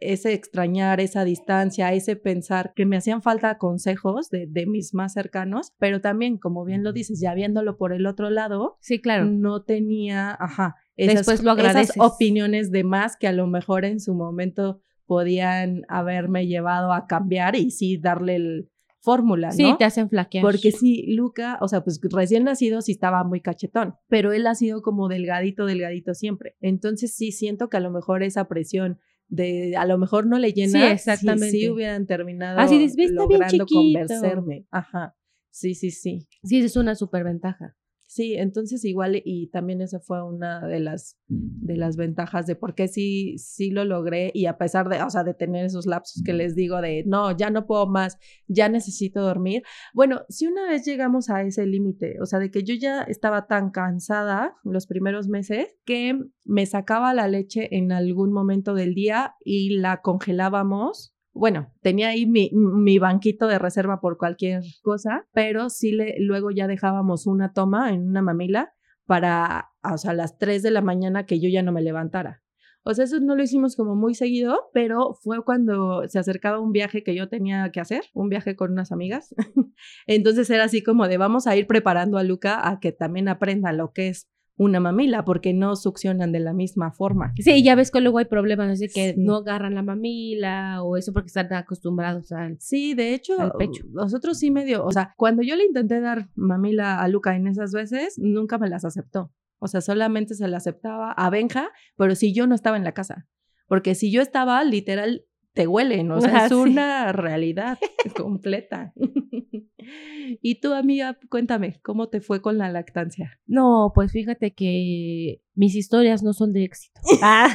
ese 0.00 0.32
extrañar, 0.32 1.00
esa 1.00 1.24
distancia, 1.24 1.92
ese 1.92 2.16
pensar 2.16 2.72
que 2.74 2.86
me 2.86 2.96
hacían 2.96 3.22
falta 3.22 3.58
consejos 3.58 4.30
de, 4.30 4.46
de 4.46 4.66
mis 4.66 4.94
más 4.94 5.12
cercanos, 5.12 5.72
pero 5.78 6.00
también, 6.00 6.38
como 6.38 6.64
bien 6.64 6.84
lo 6.84 6.92
dices, 6.92 7.20
ya 7.20 7.34
viéndolo 7.34 7.76
por 7.76 7.92
el 7.92 8.06
otro 8.06 8.30
lado, 8.30 8.76
Sí, 8.80 9.00
claro. 9.00 9.24
no 9.26 9.62
tenía, 9.62 10.36
ajá, 10.38 10.76
esas, 10.96 11.16
Después 11.16 11.42
lo 11.42 11.52
esas 11.52 11.66
agradeces. 11.66 11.96
opiniones 11.98 12.70
de 12.70 12.84
más 12.84 13.16
que 13.16 13.28
a 13.28 13.32
lo 13.32 13.46
mejor 13.46 13.84
en 13.84 14.00
su 14.00 14.14
momento 14.14 14.80
podían 15.06 15.82
haberme 15.88 16.46
llevado 16.46 16.92
a 16.92 17.06
cambiar 17.06 17.56
y 17.56 17.70
sí 17.70 17.96
darle 17.96 18.36
el 18.36 18.70
fórmula, 19.00 19.48
¿no? 19.48 19.54
Sí, 19.54 19.74
te 19.78 19.84
hacen 19.84 20.08
flaquear. 20.10 20.42
Porque 20.42 20.70
sí, 20.70 21.04
Luca, 21.14 21.56
o 21.62 21.68
sea, 21.68 21.82
pues 21.82 21.98
recién 22.12 22.44
nacido 22.44 22.82
sí 22.82 22.92
estaba 22.92 23.24
muy 23.24 23.40
cachetón, 23.40 23.94
pero 24.08 24.32
él 24.32 24.46
ha 24.46 24.54
sido 24.54 24.82
como 24.82 25.08
delgadito, 25.08 25.64
delgadito 25.66 26.14
siempre. 26.14 26.56
Entonces 26.60 27.14
sí 27.14 27.32
siento 27.32 27.68
que 27.70 27.76
a 27.78 27.80
lo 27.80 27.90
mejor 27.90 28.22
esa 28.22 28.48
presión 28.48 28.98
de 29.28 29.76
a 29.76 29.84
lo 29.86 29.98
mejor 29.98 30.26
no 30.26 30.38
le 30.38 30.52
llena, 30.52 30.72
Sí, 30.80 30.86
sí, 30.88 30.92
exactamente. 30.94 31.50
sí 31.50 31.68
hubieran 31.68 32.06
terminado 32.06 32.58
Así 32.58 32.78
dices, 32.78 32.96
"Ve, 32.96 33.04
está 33.04 33.26
bien 33.26 33.40
logrando 33.40 33.64
chiquito". 33.66 33.74
convencerme. 33.80 34.66
Ajá. 34.70 35.14
Sí, 35.50 35.74
sí, 35.74 35.90
sí. 35.90 36.26
Sí, 36.42 36.58
es 36.60 36.76
una 36.76 36.94
superventaja. 36.94 37.76
Sí, 38.10 38.36
entonces 38.36 38.86
igual 38.86 39.20
y 39.22 39.48
también 39.48 39.82
esa 39.82 40.00
fue 40.00 40.24
una 40.24 40.66
de 40.66 40.80
las 40.80 41.18
de 41.26 41.76
las 41.76 41.98
ventajas 41.98 42.46
de 42.46 42.56
por 42.56 42.74
qué 42.74 42.88
sí 42.88 43.36
sí 43.36 43.70
lo 43.70 43.84
logré 43.84 44.30
y 44.32 44.46
a 44.46 44.56
pesar 44.56 44.88
de, 44.88 45.02
o 45.02 45.10
sea, 45.10 45.24
de 45.24 45.34
tener 45.34 45.66
esos 45.66 45.84
lapsos 45.84 46.22
que 46.24 46.32
les 46.32 46.54
digo 46.54 46.80
de 46.80 47.04
no, 47.06 47.36
ya 47.36 47.50
no 47.50 47.66
puedo 47.66 47.86
más, 47.86 48.16
ya 48.46 48.70
necesito 48.70 49.20
dormir. 49.20 49.62
Bueno, 49.92 50.22
si 50.30 50.46
una 50.46 50.66
vez 50.70 50.86
llegamos 50.86 51.28
a 51.28 51.42
ese 51.42 51.66
límite, 51.66 52.16
o 52.22 52.24
sea, 52.24 52.38
de 52.38 52.50
que 52.50 52.64
yo 52.64 52.74
ya 52.74 53.02
estaba 53.02 53.46
tan 53.46 53.70
cansada 53.70 54.54
los 54.64 54.86
primeros 54.86 55.28
meses 55.28 55.76
que 55.84 56.18
me 56.46 56.64
sacaba 56.64 57.12
la 57.12 57.28
leche 57.28 57.76
en 57.76 57.92
algún 57.92 58.32
momento 58.32 58.72
del 58.72 58.94
día 58.94 59.34
y 59.44 59.76
la 59.76 60.00
congelábamos 60.00 61.14
bueno, 61.38 61.72
tenía 61.82 62.08
ahí 62.08 62.26
mi, 62.26 62.98
banquito 62.98 63.46
de 63.46 63.58
reserva 63.58 64.00
por 64.00 64.18
cualquier 64.18 64.62
cosa, 64.82 65.26
pero 65.32 65.70
sí 65.70 65.92
le, 65.92 66.16
luego 66.18 66.50
ya 66.50 66.66
dejábamos 66.66 67.26
una 67.26 67.52
toma 67.52 67.92
en 67.92 68.08
una 68.08 68.22
mamila 68.22 68.72
para, 69.06 69.70
o 69.82 69.96
sea, 69.96 70.10
a 70.10 70.14
las 70.14 70.36
3 70.38 70.62
de 70.62 70.70
la 70.70 70.82
mañana 70.82 71.26
que 71.26 71.40
yo 71.40 71.48
ya 71.48 71.62
no 71.62 71.72
me 71.72 71.82
levantara. 71.82 72.42
O 72.82 72.94
sea, 72.94 73.04
eso 73.04 73.20
no 73.20 73.36
lo 73.36 73.42
hicimos 73.42 73.76
como 73.76 73.94
muy 73.94 74.14
seguido, 74.14 74.70
pero 74.72 75.14
fue 75.14 75.44
cuando 75.44 76.08
se 76.08 76.18
acercaba 76.18 76.58
un 76.58 76.72
viaje 76.72 77.02
que 77.02 77.14
yo 77.14 77.28
tenía 77.28 77.70
que 77.70 77.80
hacer, 77.80 78.04
un 78.14 78.28
viaje 78.28 78.56
con 78.56 78.72
unas 78.72 78.92
amigas. 78.92 79.34
Entonces 80.06 80.48
era 80.50 80.64
así 80.64 80.82
como 80.82 81.06
de 81.06 81.18
vamos 81.18 81.46
a 81.46 81.56
ir 81.56 81.66
preparando 81.66 82.18
a 82.18 82.24
Luca 82.24 82.68
a 82.68 82.80
que 82.80 82.92
también 82.92 83.28
aprenda 83.28 83.72
lo 83.72 83.92
que 83.92 84.08
es 84.08 84.28
una 84.58 84.80
mamila, 84.80 85.24
porque 85.24 85.54
no 85.54 85.74
succionan 85.76 86.32
de 86.32 86.40
la 86.40 86.52
misma 86.52 86.90
forma. 86.92 87.32
Sí, 87.38 87.62
ya 87.62 87.74
ves 87.76 87.90
que 87.90 88.00
luego 88.02 88.18
hay 88.18 88.26
problemas, 88.26 88.68
así 88.68 88.88
que 88.88 89.14
Sí. 89.14 89.20
no 89.20 89.36
agarran 89.36 89.74
la 89.74 89.82
mamila 89.82 90.82
o 90.82 90.96
eso 90.96 91.12
porque 91.12 91.28
están 91.28 91.50
acostumbrados 91.54 92.32
al... 92.32 92.56
Sí, 92.60 92.92
de 92.94 93.14
hecho, 93.14 93.40
Al 93.40 93.52
pecho. 93.52 93.84
nosotros 93.92 94.38
sí 94.38 94.50
medio, 94.50 94.84
o 94.84 94.90
sea, 94.92 95.14
cuando 95.16 95.42
yo 95.42 95.56
le 95.56 95.64
intenté 95.64 96.00
dar 96.00 96.28
mamila 96.34 97.00
a 97.00 97.08
Luca 97.08 97.34
en 97.36 97.46
esas 97.46 97.72
veces, 97.72 98.18
nunca 98.18 98.58
me 98.58 98.68
las 98.68 98.84
aceptó. 98.84 99.32
O 99.60 99.68
sea, 99.68 99.80
solamente 99.80 100.34
se 100.34 100.46
la 100.48 100.58
aceptaba 100.58 101.12
a 101.12 101.30
Benja, 101.30 101.70
pero 101.96 102.14
si 102.14 102.32
yo 102.34 102.46
no 102.46 102.54
estaba 102.54 102.76
en 102.76 102.84
la 102.84 102.92
casa. 102.92 103.26
Porque 103.68 103.94
si 103.94 104.10
yo 104.10 104.22
estaba, 104.22 104.62
literal, 104.64 105.24
te 105.58 105.66
huelen, 105.66 106.12
o 106.12 106.20
sea, 106.20 106.44
es 106.44 106.48
sí. 106.50 106.54
una 106.54 107.10
realidad 107.10 107.78
completa. 108.16 108.92
y 110.40 110.60
tú, 110.60 110.72
amiga, 110.72 111.18
cuéntame, 111.28 111.80
¿cómo 111.82 112.08
te 112.08 112.20
fue 112.20 112.40
con 112.40 112.58
la 112.58 112.70
lactancia? 112.70 113.40
No, 113.48 113.90
pues 113.92 114.12
fíjate 114.12 114.52
que 114.54 115.40
mis 115.56 115.74
historias 115.74 116.22
no 116.22 116.32
son 116.32 116.52
de 116.52 116.62
éxito. 116.62 117.00
Ah. 117.22 117.52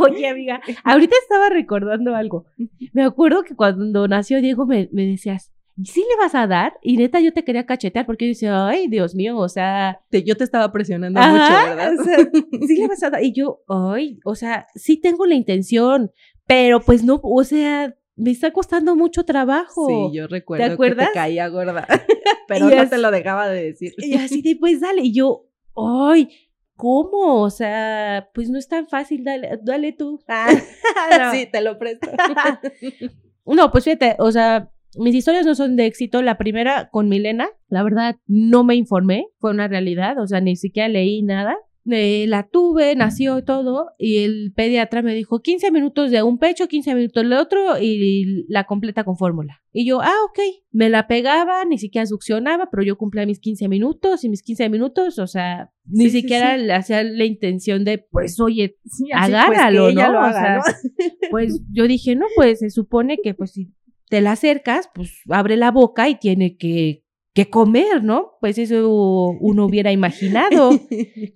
Oye, 0.00 0.26
amiga, 0.26 0.60
ahorita 0.82 1.14
estaba 1.22 1.50
recordando 1.50 2.16
algo. 2.16 2.46
Me 2.92 3.04
acuerdo 3.04 3.44
que 3.44 3.54
cuando 3.54 4.08
nació 4.08 4.40
Diego 4.40 4.66
me, 4.66 4.88
me 4.92 5.06
decías, 5.06 5.52
¿sí 5.84 6.00
le 6.00 6.16
vas 6.22 6.34
a 6.34 6.46
dar? 6.46 6.74
Y 6.82 6.96
neta 6.96 7.20
yo 7.20 7.32
te 7.32 7.44
quería 7.44 7.64
cachetear 7.64 8.04
porque 8.06 8.26
yo 8.26 8.30
decía, 8.30 8.66
ay, 8.68 8.88
Dios 8.88 9.14
mío, 9.14 9.38
o 9.38 9.48
sea, 9.48 10.00
Te- 10.10 10.22
yo 10.22 10.36
te 10.36 10.44
estaba 10.44 10.70
presionando 10.72 11.18
Ajá, 11.20 11.30
mucho, 11.32 11.68
¿verdad? 11.76 12.00
o 12.00 12.04
sea, 12.04 12.18
sí 12.66 12.76
le 12.76 12.88
vas 12.88 13.02
a 13.02 13.10
dar. 13.10 13.22
Y 13.24 13.32
yo, 13.32 13.60
ay, 13.68 14.18
o 14.24 14.34
sea, 14.34 14.66
sí 14.74 15.00
tengo 15.00 15.24
la 15.26 15.34
intención, 15.34 16.10
pero 16.52 16.80
pues 16.80 17.02
no, 17.02 17.18
o 17.22 17.44
sea, 17.44 17.96
me 18.14 18.30
está 18.30 18.50
costando 18.52 18.94
mucho 18.94 19.24
trabajo. 19.24 19.86
Sí, 19.88 20.18
yo 20.18 20.26
recuerdo 20.26 20.66
que 20.66 20.72
acuerdas? 20.72 21.08
te 21.08 21.14
caía 21.14 21.48
gorda, 21.48 21.86
pero 22.46 22.70
Y 22.70 22.74
no 22.74 22.88
te 22.90 22.98
lo 22.98 23.10
dejaba 23.10 23.48
de 23.48 23.64
decir. 23.64 23.94
Y 23.96 24.16
así 24.16 24.42
de, 24.42 24.56
pues 24.56 24.82
dale. 24.82 25.00
Y 25.00 25.14
yo, 25.14 25.46
ay, 25.74 26.28
¿cómo? 26.76 27.40
O 27.40 27.48
sea, 27.48 28.28
pues 28.34 28.50
no 28.50 28.58
es 28.58 28.68
tan 28.68 28.86
fácil, 28.86 29.24
dale, 29.24 29.60
dale 29.62 29.92
tú. 29.92 30.22
No. 31.18 31.32
Sí, 31.32 31.48
te 31.50 31.62
lo 31.62 31.78
presto. 31.78 32.10
No, 33.46 33.72
pues 33.72 33.84
fíjate, 33.84 34.14
o 34.18 34.30
sea, 34.30 34.70
mis 34.96 35.14
historias 35.14 35.46
no 35.46 35.54
son 35.54 35.74
de 35.74 35.86
éxito. 35.86 36.22
La 36.22 36.36
primera 36.36 36.90
con 36.90 37.08
Milena, 37.08 37.48
la 37.68 37.82
verdad, 37.82 38.16
no 38.26 38.62
me 38.62 38.76
informé, 38.76 39.26
fue 39.40 39.50
una 39.50 39.66
realidad, 39.68 40.20
o 40.20 40.26
sea, 40.28 40.40
ni 40.40 40.54
siquiera 40.54 40.88
leí 40.88 41.22
nada. 41.22 41.56
Eh, 41.90 42.26
la 42.28 42.44
tuve, 42.48 42.94
nació 42.94 43.38
y 43.38 43.44
todo, 43.44 43.90
y 43.98 44.18
el 44.18 44.52
pediatra 44.54 45.02
me 45.02 45.14
dijo 45.14 45.40
15 45.40 45.72
minutos 45.72 46.12
de 46.12 46.22
un 46.22 46.38
pecho, 46.38 46.68
15 46.68 46.94
minutos 46.94 47.22
del 47.24 47.32
otro, 47.32 47.76
y 47.80 48.44
la 48.48 48.64
completa 48.64 49.02
con 49.02 49.16
fórmula. 49.16 49.60
Y 49.72 49.84
yo, 49.84 50.00
ah, 50.00 50.14
ok, 50.28 50.38
me 50.70 50.88
la 50.90 51.08
pegaba, 51.08 51.64
ni 51.64 51.78
siquiera 51.78 52.06
succionaba, 52.06 52.68
pero 52.70 52.84
yo 52.84 52.96
cumplía 52.96 53.26
mis 53.26 53.40
15 53.40 53.68
minutos, 53.68 54.22
y 54.22 54.28
mis 54.28 54.42
15 54.42 54.68
minutos, 54.68 55.18
o 55.18 55.26
sea, 55.26 55.72
ni 55.84 56.04
Sí, 56.10 56.20
siquiera 56.20 56.56
sí. 56.56 56.64
le 56.66 56.72
hacía 56.72 57.02
la 57.02 57.24
intención 57.24 57.84
de, 57.84 57.98
pues, 57.98 58.38
oye, 58.38 58.76
agárralo, 59.12 59.84
pues, 59.84 59.92
ella 59.94 60.06
¿no? 60.08 60.12
lo 60.20 60.28
O 60.28 60.32
sea, 60.32 60.56
¿no? 60.58 60.62
pues 61.30 61.60
yo 61.72 61.88
dije, 61.88 62.14
no, 62.14 62.26
pues 62.36 62.60
se 62.60 62.70
supone 62.70 63.18
que 63.22 63.34
pues 63.34 63.52
si 63.52 63.72
te 64.08 64.20
la 64.20 64.32
acercas, 64.32 64.88
pues 64.94 65.20
abre 65.30 65.56
la 65.56 65.70
boca 65.70 66.08
y 66.08 66.14
tiene 66.16 66.56
que, 66.56 67.02
que 67.34 67.48
comer, 67.48 68.02
¿no? 68.04 68.32
Pues 68.40 68.58
eso 68.58 69.28
uno 69.40 69.64
hubiera 69.66 69.90
imaginado. 69.92 70.70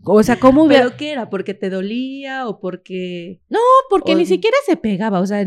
O 0.04 0.22
sea, 0.22 0.38
¿cómo 0.38 0.64
hubiera...? 0.64 0.84
¿Pero 0.86 0.96
qué 0.96 1.12
era? 1.12 1.30
¿Porque 1.30 1.54
te 1.54 1.70
dolía 1.70 2.46
o 2.48 2.60
porque...? 2.60 3.40
porque 3.90 4.12
o- 4.14 4.16
ni 4.16 4.26
siquiera 4.26 4.56
se 4.66 4.76
pegaba, 4.76 5.20
o 5.20 5.26
sea, 5.26 5.44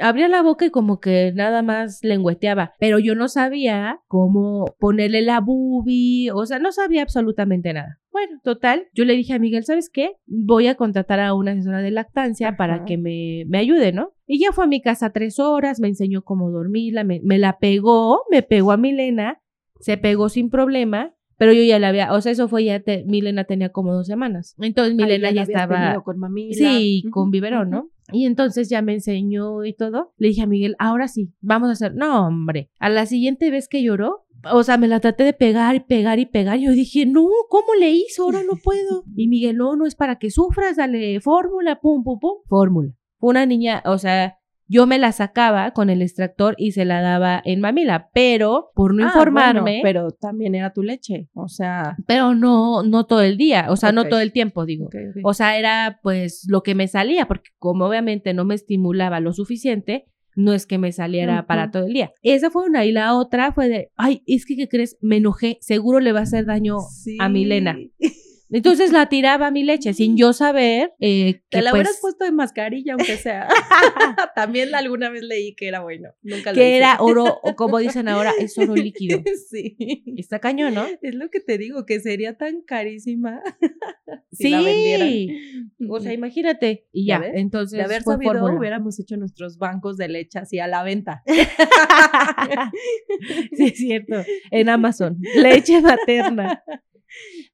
abría 0.00 0.26
la 0.28 0.42
boca 0.42 0.64
y 0.66 0.70
como 0.70 0.98
que 0.98 1.30
nada 1.34 1.62
más 1.62 2.00
lengüeteaba, 2.02 2.74
pero 2.80 2.98
yo 2.98 3.14
no 3.14 3.28
sabía 3.28 4.00
cómo 4.08 4.64
ponerle 4.80 5.22
la 5.22 5.40
bubi, 5.40 6.30
o 6.30 6.44
sea, 6.46 6.58
no 6.58 6.72
sabía 6.72 7.02
absolutamente 7.02 7.72
nada. 7.72 8.00
Bueno, 8.10 8.40
total, 8.42 8.88
yo 8.94 9.04
le 9.04 9.14
dije 9.14 9.34
a 9.34 9.38
Miguel, 9.38 9.64
¿sabes 9.64 9.90
qué? 9.92 10.12
Voy 10.26 10.66
a 10.68 10.74
contratar 10.74 11.20
a 11.20 11.34
una 11.34 11.52
asesora 11.52 11.82
de 11.82 11.90
lactancia 11.90 12.56
para 12.56 12.84
que 12.86 12.96
me, 12.96 13.44
me 13.46 13.58
ayude, 13.58 13.92
¿no? 13.92 14.10
Y 14.26 14.40
ya 14.40 14.52
fue 14.52 14.64
a 14.64 14.68
mi 14.68 14.80
casa 14.80 15.10
tres 15.12 15.38
horas, 15.38 15.78
me 15.78 15.88
enseñó 15.88 16.22
cómo 16.22 16.50
dormirla, 16.50 17.04
me, 17.04 17.20
me 17.22 17.38
la 17.38 17.58
pegó, 17.58 18.22
me 18.30 18.42
pegó 18.42 18.72
a 18.72 18.76
Milena, 18.78 19.40
se 19.80 19.96
pegó 19.96 20.28
sin 20.28 20.50
problema, 20.50 21.14
pero 21.38 21.52
yo 21.52 21.62
ya 21.62 21.78
la 21.78 21.88
había, 21.88 22.12
o 22.12 22.20
sea, 22.20 22.32
eso 22.32 22.48
fue 22.48 22.64
ya, 22.64 22.80
te- 22.80 23.04
Milena 23.04 23.44
tenía 23.44 23.68
como 23.70 23.92
dos 23.92 24.06
semanas. 24.06 24.54
Entonces 24.58 24.94
Milena 24.94 25.28
Ay, 25.28 25.34
ya 25.34 25.42
estaba... 25.42 26.00
con 26.02 26.18
mamila. 26.18 26.54
Sí, 26.56 27.04
con 27.10 27.30
biberón. 27.30 27.68
¿no? 27.70 27.90
Y 28.12 28.24
entonces 28.24 28.68
ya 28.70 28.80
me 28.82 28.94
enseñó 28.94 29.64
y 29.64 29.74
todo. 29.74 30.12
Le 30.16 30.28
dije 30.28 30.42
a 30.42 30.46
Miguel, 30.46 30.76
ahora 30.78 31.08
sí, 31.08 31.32
vamos 31.40 31.68
a 31.68 31.72
hacer. 31.72 31.94
No, 31.94 32.26
hombre. 32.26 32.70
A 32.78 32.88
la 32.88 33.04
siguiente 33.04 33.50
vez 33.50 33.68
que 33.68 33.82
lloró, 33.82 34.26
o 34.50 34.62
sea, 34.62 34.78
me 34.78 34.86
la 34.88 35.00
traté 35.00 35.24
de 35.24 35.32
pegar 35.32 35.74
y 35.74 35.80
pegar 35.80 36.18
y 36.20 36.26
pegar. 36.26 36.58
Yo 36.58 36.70
dije, 36.70 37.04
no, 37.04 37.26
¿cómo 37.50 37.74
le 37.78 37.90
hizo? 37.90 38.22
Ahora 38.22 38.42
no 38.42 38.56
puedo. 38.62 39.04
Y 39.16 39.28
Miguel, 39.28 39.56
no, 39.56 39.76
no 39.76 39.86
es 39.86 39.94
para 39.96 40.18
que 40.18 40.30
sufras, 40.30 40.76
dale 40.76 41.20
fórmula, 41.20 41.80
pum, 41.80 42.02
pum, 42.04 42.18
pum. 42.20 42.38
Fórmula. 42.48 42.92
Una 43.18 43.44
niña, 43.44 43.82
o 43.86 43.98
sea, 43.98 44.36
yo 44.68 44.86
me 44.86 44.98
la 44.98 45.12
sacaba 45.12 45.70
con 45.72 45.90
el 45.90 46.02
extractor 46.02 46.54
y 46.58 46.72
se 46.72 46.84
la 46.84 47.00
daba 47.00 47.40
en 47.44 47.60
mamila, 47.60 48.10
pero 48.12 48.70
por 48.74 48.94
no 48.94 49.04
Ah, 49.04 49.08
informarme, 49.08 49.60
bueno, 49.60 49.80
pero 49.82 50.10
también 50.10 50.54
era 50.54 50.72
tu 50.72 50.82
leche, 50.82 51.28
o 51.34 51.48
sea... 51.48 51.96
pero 52.06 52.34
no, 52.34 52.82
no 52.82 53.06
todo 53.06 53.22
el 53.22 53.36
día, 53.36 53.66
o 53.70 53.76
sea, 53.76 53.92
no 53.92 54.04
todo 54.06 54.20
el 54.20 54.32
tiempo, 54.32 54.66
digo. 54.66 54.86
ok, 54.86 54.94
ok. 55.10 55.16
O 55.24 55.34
sea, 55.34 55.56
era 55.58 56.00
pues 56.02 56.44
lo 56.48 56.62
que 56.62 56.74
me 56.74 56.88
salía, 56.88 57.26
porque 57.28 57.50
como 57.58 57.86
obviamente 57.86 58.34
no 58.34 58.44
me 58.44 58.54
estimulaba 58.54 59.20
lo 59.20 59.32
suficiente, 59.32 60.06
no 60.34 60.52
es 60.52 60.66
que 60.66 60.76
me 60.76 60.92
saliera 60.92 61.46
para 61.46 61.70
todo 61.70 61.86
el 61.86 61.94
día. 61.94 62.12
Esa 62.22 62.50
fue 62.50 62.66
una. 62.66 62.84
Y 62.84 62.92
la 62.92 63.14
otra 63.14 63.52
fue 63.52 63.68
de, 63.70 63.90
ay, 63.96 64.22
es 64.26 64.44
que, 64.44 64.54
¿qué 64.54 64.68
crees? 64.68 64.98
Me 65.00 65.16
enojé, 65.16 65.56
seguro 65.62 65.98
le 65.98 66.12
va 66.12 66.20
a 66.20 66.24
hacer 66.24 66.44
daño 66.44 66.76
a 67.20 67.28
Milena. 67.30 67.74
Entonces 68.48 68.92
la 68.92 69.08
tiraba 69.08 69.50
mi 69.50 69.64
leche 69.64 69.92
sin 69.92 70.16
yo 70.16 70.32
saber 70.32 70.92
eh, 71.00 71.42
que 71.50 71.62
la 71.62 71.70
pues, 71.70 71.80
hubieras 71.80 71.98
puesto 72.00 72.24
de 72.24 72.32
mascarilla, 72.32 72.94
aunque 72.94 73.16
sea. 73.16 73.48
También 74.36 74.74
alguna 74.74 75.10
vez 75.10 75.22
leí 75.22 75.54
que 75.54 75.66
era 75.66 75.80
bueno. 75.80 76.10
Nunca 76.22 76.52
lo 76.52 76.56
que 76.56 76.68
hice. 76.68 76.76
era 76.76 76.96
oro, 77.00 77.24
o 77.42 77.56
como 77.56 77.78
dicen 77.78 78.08
ahora, 78.08 78.32
es 78.38 78.56
oro 78.56 78.76
líquido. 78.76 79.20
sí. 79.50 79.76
Está 80.16 80.38
cañón, 80.38 80.74
¿no? 80.74 80.86
Es 81.02 81.14
lo 81.14 81.28
que 81.28 81.40
te 81.40 81.58
digo, 81.58 81.86
que 81.86 81.98
sería 81.98 82.36
tan 82.36 82.62
carísima. 82.62 83.42
si 84.32 84.44
sí. 84.44 84.50
la 84.50 84.62
vendieran. 84.62 85.10
O 85.90 85.98
sea, 86.00 86.12
imagínate. 86.12 86.86
Y 86.92 87.06
¿Ya 87.06 87.20
entonces 87.34 87.78
de 87.78 87.84
haber 87.84 88.02
sabido, 88.02 88.32
fórmula. 88.32 88.58
hubiéramos 88.58 88.98
hecho 89.00 89.16
nuestros 89.16 89.58
bancos 89.58 89.96
de 89.96 90.08
leche 90.08 90.38
así 90.38 90.60
a 90.60 90.68
la 90.68 90.84
venta. 90.84 91.22
sí, 93.56 93.64
es 93.64 93.76
cierto. 93.76 94.22
En 94.52 94.68
Amazon. 94.68 95.18
Leche 95.34 95.80
materna. 95.80 96.62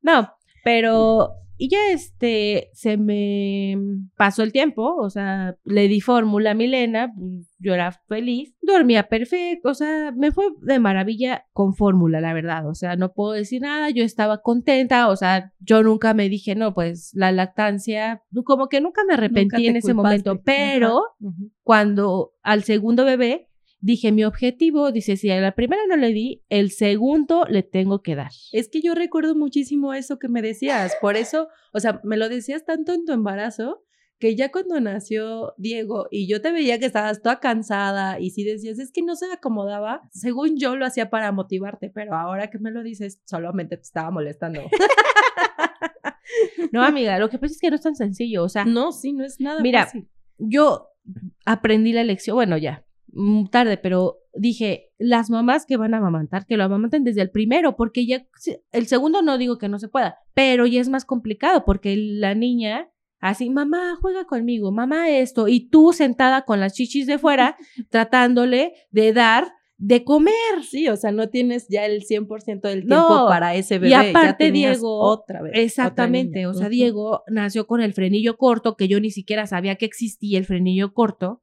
No, 0.03 0.29
pero. 0.63 1.35
Y 1.59 1.69
ya 1.69 1.93
este, 1.93 2.71
se 2.73 2.97
me 2.97 3.77
pasó 4.17 4.43
el 4.43 4.51
tiempo, 4.51 4.97
o 4.97 5.11
sea, 5.11 5.55
le 5.63 5.87
di 5.87 6.01
fórmula 6.01 6.53
a 6.53 6.55
Milena, 6.55 7.13
pues, 7.17 7.55
yo 7.61 7.73
era 7.73 7.93
feliz, 8.09 8.53
dormía 8.63 9.05
perfecto, 9.05 9.69
o 9.69 9.75
sea, 9.75 10.11
me 10.11 10.33
fue 10.33 10.47
de 10.61 10.81
maravilla 10.81 11.45
con 11.53 11.75
fórmula, 11.75 12.21
la 12.21 12.33
verdad, 12.33 12.69
o 12.69 12.75
sea, 12.75 12.97
no 12.97 13.13
puedo 13.13 13.33
decir 13.33 13.63
nada, 13.63 13.91
yo 13.91 14.03
estaba 14.03 14.43
contenta, 14.43 15.09
o 15.09 15.15
sea, 15.15 15.53
yo 15.61 15.85
nunca 15.85 16.15
me 16.15 16.29
dije, 16.29 16.57
no, 16.57 16.75
pues 16.75 17.13
la 17.15 17.31
lactancia, 17.31 18.25
como 18.45 18.69
que 18.69 18.81
nunca 18.81 19.03
me 19.07 19.15
arrepentí 19.15 19.57
Nunca 19.59 19.71
en 19.71 19.77
ese 19.77 19.95
momento, 19.95 20.41
pero 20.43 21.03
cuando 21.63 22.33
al 22.43 22.65
segundo 22.65 23.05
bebé 23.05 23.52
dije 23.83 24.13
mi 24.13 24.25
objetivo, 24.25 24.93
dice, 24.93 25.17
si 25.17 25.31
a 25.31 25.41
la 25.41 25.55
primera 25.55 25.83
no 25.89 25.97
le 25.97 26.13
di, 26.13 26.43
el 26.49 26.71
segundo 26.71 27.45
le 27.49 27.63
tengo 27.63 28.01
que 28.01 28.15
dar. 28.15 28.31
Es 28.53 28.69
que 28.71 28.81
yo 28.81 28.95
recuerdo 28.95 29.35
muchísimo 29.35 29.93
eso 29.93 30.19
que 30.19 30.29
me 30.29 30.41
decías. 30.41 30.97
Por 31.01 31.17
eso, 31.17 31.49
o 31.75 31.81
sea, 31.81 32.01
me 32.05 32.17
lo 32.17 32.29
decías 32.29 32.65
tanto 32.65 32.95
en 32.95 33.05
tu 33.05 33.13
embarazo 33.13 33.85
que 34.21 34.37
ya 34.37 34.53
cuando 34.53 34.81
nació 34.81 35.53
Diego 35.59 36.07
y 36.13 36.29
yo 36.29 36.41
te 36.41 36.53
veía 36.53 36.79
que 36.79 36.87
estabas 36.87 37.23
toda 37.23 37.41
cansada 37.41 38.21
y 38.21 38.31
si 38.31 38.45
decías, 38.45 38.79
es 38.79 38.93
que 38.93 39.03
no 39.03 39.17
se 39.17 39.27
acomodaba, 39.33 40.03
según 40.13 40.57
yo 40.59 40.77
lo 40.77 40.87
hacía 40.87 41.11
para 41.11 41.33
motivarte, 41.33 41.91
pero 41.91 42.15
ahora 42.15 42.49
que 42.49 42.61
me 42.61 42.71
lo 42.71 42.85
dices, 42.85 43.21
solamente 43.25 43.77
te 43.77 43.83
estaba 43.83 44.11
molestando. 44.11 44.63
No, 46.71 46.83
amiga, 46.83 47.19
lo 47.19 47.29
que 47.29 47.39
pasa 47.39 47.53
es 47.53 47.61
que 47.61 47.69
no 47.69 47.77
es 47.77 47.83
tan 47.83 47.95
sencillo, 47.95 48.45
o 48.45 48.49
sea, 48.49 48.65
no, 48.65 48.93
sí, 48.93 49.13
no 49.13 49.25
es 49.25 49.39
nada 49.41 49.61
Mira, 49.61 49.85
fácil. 49.85 50.09
yo 50.39 50.89
aprendí 51.45 51.93
la 51.93 52.05
lección, 52.05 52.37
bueno, 52.37 52.57
ya, 52.57 52.87
tarde, 53.51 53.77
pero 53.77 54.19
dije, 54.35 54.91
las 54.99 55.31
mamás 55.31 55.67
que 55.67 55.77
van 55.77 55.95
a 55.95 55.99
amamantar, 55.99 56.47
que 56.47 56.57
lo 56.57 56.65
amamanten 56.65 57.05
desde 57.05 57.23
el 57.23 57.31
primero, 57.31 57.77
porque 57.77 58.07
ya, 58.07 58.27
el 58.73 58.87
segundo 58.87 59.23
no 59.23 59.39
digo 59.39 59.59
que 59.59 59.69
no 59.69 59.79
se 59.79 59.89
pueda, 59.89 60.17
pero 60.35 60.67
ya 60.67 60.81
es 60.81 60.89
más 60.89 61.05
complicado, 61.05 61.65
porque 61.65 61.97
la 61.97 62.35
niña, 62.35 62.89
así, 63.21 63.51
mamá, 63.51 63.97
juega 64.01 64.25
conmigo, 64.25 64.73
mamá 64.73 65.11
esto, 65.11 65.49
y 65.49 65.69
tú 65.69 65.93
sentada 65.93 66.43
con 66.43 66.61
las 66.61 66.75
chichis 66.75 67.07
de 67.07 67.19
fuera, 67.19 67.57
tratándole 67.91 68.73
de 68.91 69.13
dar 69.13 69.53
de 69.83 70.05
comer. 70.05 70.63
Sí, 70.63 70.89
o 70.89 70.97
sea, 70.97 71.11
no 71.11 71.29
tienes 71.29 71.67
ya 71.69 71.87
el 71.87 72.03
100% 72.03 72.61
del 72.61 72.87
No, 72.87 73.09
tiempo 73.09 73.27
para 73.29 73.57
ese 73.57 73.81
bebé. 73.81 73.91
y 73.91 73.95
aparte, 73.95 74.53
Diego, 74.53 75.01
otra 75.01 75.43
vez. 75.43 75.53
Exactamente, 75.57 76.47
o 76.47 76.55
sea. 76.55 76.69
Diego 76.69 77.25
nació 77.27 77.67
con 77.67 77.81
el 77.81 77.93
frenillo 77.93 78.37
corto, 78.37 78.77
que 78.77 78.87
yo 78.87 79.01
ni 79.01 79.11
siquiera 79.11 79.47
sabía 79.47 79.75
que 79.75 79.87
existía 79.87 80.39
el 80.39 80.45
frenillo 80.45 80.95
corto. 80.95 81.43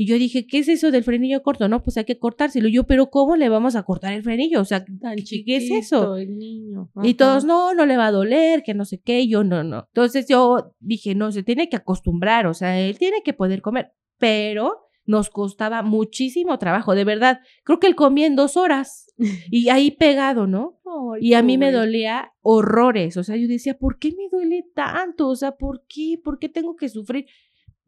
Y 0.00 0.06
yo 0.06 0.16
dije, 0.16 0.46
¿qué 0.46 0.60
es 0.60 0.68
eso 0.68 0.90
del 0.90 1.04
frenillo 1.04 1.42
corto? 1.42 1.68
No, 1.68 1.82
pues 1.82 1.98
hay 1.98 2.06
que 2.06 2.18
cortárselo. 2.18 2.68
Y 2.68 2.72
yo, 2.72 2.84
pero 2.84 3.10
¿cómo 3.10 3.36
le 3.36 3.50
vamos 3.50 3.76
a 3.76 3.82
cortar 3.82 4.14
el 4.14 4.22
frenillo? 4.22 4.62
O 4.62 4.64
sea, 4.64 4.82
Tan 4.82 5.16
¿qué 5.16 5.24
chiquito 5.24 5.58
es 5.58 5.70
eso? 5.70 6.16
el 6.16 6.38
niño. 6.38 6.90
Y 7.02 7.12
todos, 7.12 7.44
no, 7.44 7.74
no 7.74 7.84
le 7.84 7.98
va 7.98 8.06
a 8.06 8.10
doler, 8.10 8.62
que 8.62 8.72
no 8.72 8.86
sé 8.86 8.98
qué, 8.98 9.20
y 9.20 9.28
yo 9.28 9.44
no, 9.44 9.62
no. 9.62 9.84
Entonces 9.88 10.26
yo 10.26 10.74
dije, 10.80 11.14
no, 11.14 11.30
se 11.32 11.42
tiene 11.42 11.68
que 11.68 11.76
acostumbrar, 11.76 12.46
o 12.46 12.54
sea, 12.54 12.80
él 12.80 12.96
tiene 12.96 13.18
que 13.22 13.34
poder 13.34 13.60
comer, 13.60 13.92
pero 14.16 14.86
nos 15.04 15.28
costaba 15.28 15.82
muchísimo 15.82 16.58
trabajo, 16.58 16.94
de 16.94 17.04
verdad. 17.04 17.40
Creo 17.64 17.78
que 17.78 17.86
él 17.86 17.94
comía 17.94 18.26
en 18.26 18.36
dos 18.36 18.56
horas 18.56 19.04
y 19.50 19.68
ahí 19.68 19.90
pegado, 19.90 20.46
¿no? 20.46 20.80
Y 21.20 21.34
a 21.34 21.42
mí 21.42 21.58
me 21.58 21.72
dolía 21.72 22.32
horrores, 22.40 23.18
o 23.18 23.22
sea, 23.22 23.36
yo 23.36 23.46
decía, 23.46 23.76
¿por 23.76 23.98
qué 23.98 24.14
me 24.16 24.30
duele 24.32 24.64
tanto? 24.74 25.28
O 25.28 25.36
sea, 25.36 25.58
¿por 25.58 25.84
qué? 25.86 26.18
¿Por 26.24 26.38
qué 26.38 26.48
tengo 26.48 26.74
que 26.74 26.88
sufrir? 26.88 27.26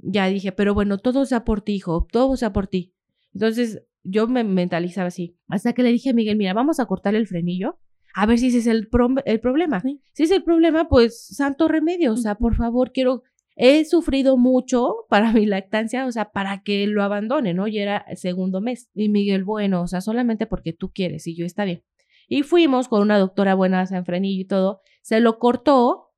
Ya 0.02 0.26
dije, 0.26 0.52
pero 0.52 0.75
bueno, 0.75 0.99
todo 0.99 1.25
sea 1.25 1.44
por 1.44 1.62
ti, 1.62 1.75
hijo, 1.75 2.06
todo 2.11 2.37
sea 2.37 2.52
por 2.52 2.66
ti. 2.66 2.92
Entonces 3.32 3.82
yo 4.02 4.26
me 4.26 4.44
mentalizaba 4.44 5.09
así, 5.09 5.37
hasta 5.49 5.73
que 5.73 5.82
le 5.82 5.92
dije 5.92 6.11
a 6.11 6.12
Miguel, 6.12 6.37
mira, 6.37 6.52
vamos 6.52 6.80
a 6.80 6.87
cortar 6.87 7.14
el 7.14 7.26
frenillo, 7.26 7.78
a 8.14 8.26
ver 8.26 8.38
si 8.38 8.49
ese 8.49 8.59
es 8.59 8.66
el, 8.66 8.88
el 9.25 9.40
problema. 9.40 9.82
Si 10.12 10.23
es 10.25 10.30
el 10.30 10.42
problema, 10.42 10.88
pues 10.88 11.26
santo 11.28 11.68
remedio, 11.68 12.12
o 12.12 12.16
sea, 12.16 12.35
por 12.35 12.56
favor, 12.56 12.92
quiero, 12.92 13.23
he 13.56 13.85
sufrido 13.85 14.37
mucho 14.37 15.06
para 15.09 15.32
mi 15.32 15.47
lactancia, 15.47 16.04
o 16.04 16.12
sea, 16.12 16.30
para 16.30 16.62
que 16.62 16.87
lo 16.87 17.02
abandone, 17.02 17.54
¿no? 17.54 17.68
Y 17.68 17.78
era 17.78 18.04
segundo 18.16 18.61
mes. 18.61 18.90
Y 18.94 19.09
Miguel, 19.09 19.44
bueno, 19.44 19.82
o 19.82 19.87
sea, 19.87 20.00
solamente 20.00 20.47
porque 20.47 20.73
tú 20.73 20.90
quieres, 20.92 21.26
y 21.26 21.35
yo 21.35 21.47
está 21.47 21.64
bien. 21.64 21.82
Y 22.28 22.42
fuimos 22.42 22.88
con 22.88 23.02
una 23.02 23.18
doctora 23.18 23.54
buena, 23.54 23.87
San 23.87 24.04
Frenillo 24.04 24.40
y 24.42 24.47
todo, 24.47 24.80
se 25.00 25.21
lo 25.21 25.38
cortó, 25.38 26.11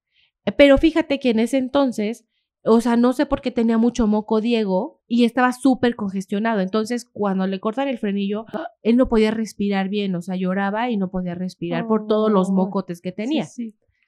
pero 0.57 0.79
fíjate 0.79 1.19
que 1.19 1.31
en 1.31 1.39
ese 1.39 1.59
entonces 1.59 2.27
o 2.67 2.81
sea, 2.81 2.97
no 2.97 3.13
sé 3.13 3.27
por 3.27 3.43
qué 3.43 3.51
tenía 3.51 3.77
mucho 3.77 4.07
moco 4.07 4.41
Diego 4.41 5.03
y 5.07 5.25
estaba 5.25 5.53
súper 5.53 5.97
congestionado. 5.97 6.61
Entonces, 6.61 7.05
cuando 7.05 7.47
le 7.47 7.61
cortan 7.61 7.89
el 7.89 7.99
frenillo, 7.99 8.47
él 8.83 8.97
no 8.97 9.09
podía 9.09 9.31
respirar 9.31 9.91
bien, 9.91 10.15
o 10.15 10.23
sea, 10.23 10.37
lloraba 10.37 10.91
y 10.91 10.97
no 10.97 11.11
podía 11.11 11.35
respirar 11.35 11.87
por 11.87 12.07
todos 12.07 12.33
los 12.33 12.49
oh, 12.49 12.55
mocotes 12.55 13.03
que 13.03 13.13
tenía. 13.13 13.47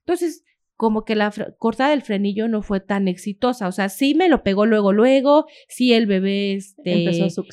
Entonces, 0.01 0.43
como 0.77 1.05
que 1.05 1.17
la 1.17 1.33
cortada 1.59 1.91
del 1.91 2.03
frenillo 2.03 2.49
no 2.49 2.63
fue 2.63 2.81
tan 2.81 3.09
exitosa. 3.09 3.69
O 3.69 3.73
sea, 3.73 3.91
sí 3.91 4.15
me 4.15 4.29
lo 4.29 4.43
pegó 4.43 4.65
luego, 4.65 4.93
luego, 4.93 5.47
sí 5.69 5.93
el 5.93 6.07
bebé 6.07 6.55
este, 6.55 7.05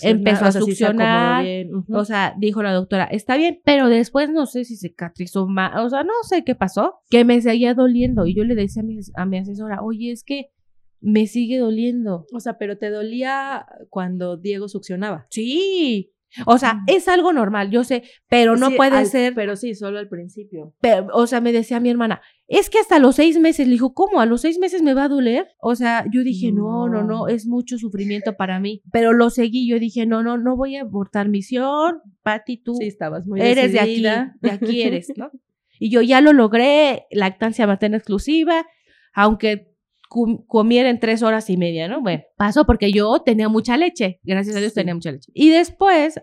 empezó 0.04 0.46
a 0.46 0.52
succionar. 0.52 1.46
o, 1.90 2.06
sea, 2.06 2.34
dijo 2.38 2.64
la 2.64 2.74
doctora, 2.74 3.06
está 3.06 3.36
bien, 3.36 3.60
pero 3.66 3.90
después 3.90 4.30
no 4.30 4.46
sé 4.46 4.64
si 4.64 4.78
cicatrizó 4.78 5.48
más, 5.48 5.84
o 5.84 5.90
sea, 5.90 6.04
no 6.04 6.14
sé 6.24 6.46
qué 6.46 6.56
pasó, 6.56 6.96
que 7.10 7.26
me 7.26 7.42
seguía 7.42 7.74
doliendo. 7.74 8.26
Y 8.26 8.36
yo 8.36 8.44
le 8.46 8.56
decía 8.56 8.84
a 8.84 8.86
mi, 8.86 9.00
a 9.16 9.26
mi 9.26 9.38
asesora, 9.38 9.82
oye, 9.82 10.12
es 10.12 10.24
que 10.24 10.53
me 11.04 11.28
sigue 11.28 11.60
doliendo. 11.60 12.26
O 12.34 12.40
sea, 12.40 12.58
pero 12.58 12.78
te 12.78 12.90
dolía 12.90 13.66
cuando 13.90 14.38
Diego 14.38 14.68
succionaba. 14.70 15.28
Sí. 15.30 16.10
O 16.48 16.58
sea, 16.58 16.76
mm. 16.76 16.86
es 16.88 17.08
algo 17.08 17.32
normal, 17.32 17.70
yo 17.70 17.84
sé, 17.84 18.04
pero 18.28 18.56
no 18.56 18.72
puede 18.72 19.06
ser. 19.06 19.36
Pero 19.36 19.56
sí, 19.56 19.76
solo 19.76 20.00
al 20.00 20.10
principio. 20.10 20.74
o 21.14 21.28
sea, 21.28 21.42
me 21.42 21.52
decía 21.52 21.80
mi 21.80 21.92
hermana, 21.92 22.22
es 22.48 22.72
que 22.72 22.80
hasta 22.80 22.98
los 22.98 23.18
seis 23.18 23.38
meses, 23.38 23.68
le 23.68 23.74
dijo, 23.74 23.94
¿cómo? 23.94 24.20
¿A 24.20 24.26
los 24.26 24.42
seis 24.42 24.58
meses 24.58 24.82
me 24.82 24.96
va 24.96 25.04
a 25.04 25.10
doler? 25.10 25.48
O 25.60 25.76
sea, 25.76 26.06
yo 26.12 26.24
dije, 26.24 26.52
no, 26.52 26.90
no, 26.90 27.04
no, 27.04 27.28
es 27.28 27.46
mucho 27.46 27.78
sufrimiento 27.78 28.36
para 28.36 28.60
mí. 28.60 28.82
Pero 28.92 29.14
lo 29.14 29.30
seguí, 29.30 29.68
yo 29.68 29.78
dije, 29.78 30.08
no, 30.08 30.24
no, 30.24 30.38
no 30.38 30.56
voy 30.56 30.78
a 30.78 30.82
abortar 30.82 31.30
misión. 31.30 32.00
Pati, 32.24 32.58
tú 32.58 32.76
sí, 32.76 32.88
estabas 32.88 33.28
muy 33.28 33.40
eres 33.42 33.72
de 33.74 33.80
aquí, 33.80 34.02
de 34.02 34.52
aquí 34.52 34.82
eres, 34.82 35.12
¿no? 35.16 35.30
Y 35.80 35.90
yo 35.90 36.02
ya 36.02 36.22
lo 36.22 36.32
logré, 36.32 37.08
lactancia 37.12 37.68
materna 37.68 37.98
exclusiva, 37.98 38.66
aunque 39.14 39.73
comiera 40.48 40.90
en 40.90 41.00
tres 41.00 41.24
horas 41.24 41.50
y 41.50 41.58
media, 41.58 41.88
¿no? 41.88 42.02
Bueno, 42.02 42.24
pasó 42.38 42.66
porque 42.66 42.92
yo 42.92 43.22
tenía 43.22 43.50
mucha 43.50 43.78
leche, 43.78 44.20
gracias 44.24 44.56
a 44.56 44.60
Dios 44.60 44.74
tenía 44.74 44.94
mucha 44.94 45.12
leche. 45.12 45.32
Y 45.34 45.50
después, 45.50 46.22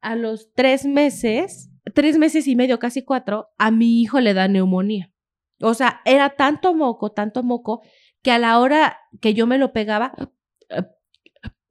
a 0.00 0.16
los 0.16 0.52
tres 0.54 0.84
meses, 0.84 1.70
tres 1.94 2.18
meses 2.18 2.46
y 2.46 2.56
medio, 2.56 2.78
casi 2.78 3.02
cuatro, 3.02 3.48
a 3.58 3.70
mi 3.70 4.00
hijo 4.00 4.20
le 4.20 4.34
da 4.34 4.48
neumonía. 4.48 5.12
O 5.60 5.74
sea, 5.74 6.00
era 6.04 6.30
tanto 6.30 6.74
moco, 6.74 7.12
tanto 7.12 7.42
moco, 7.42 7.82
que 8.22 8.30
a 8.30 8.38
la 8.38 8.58
hora 8.58 8.98
que 9.20 9.34
yo 9.34 9.46
me 9.46 9.58
lo 9.58 9.72
pegaba, 9.72 10.12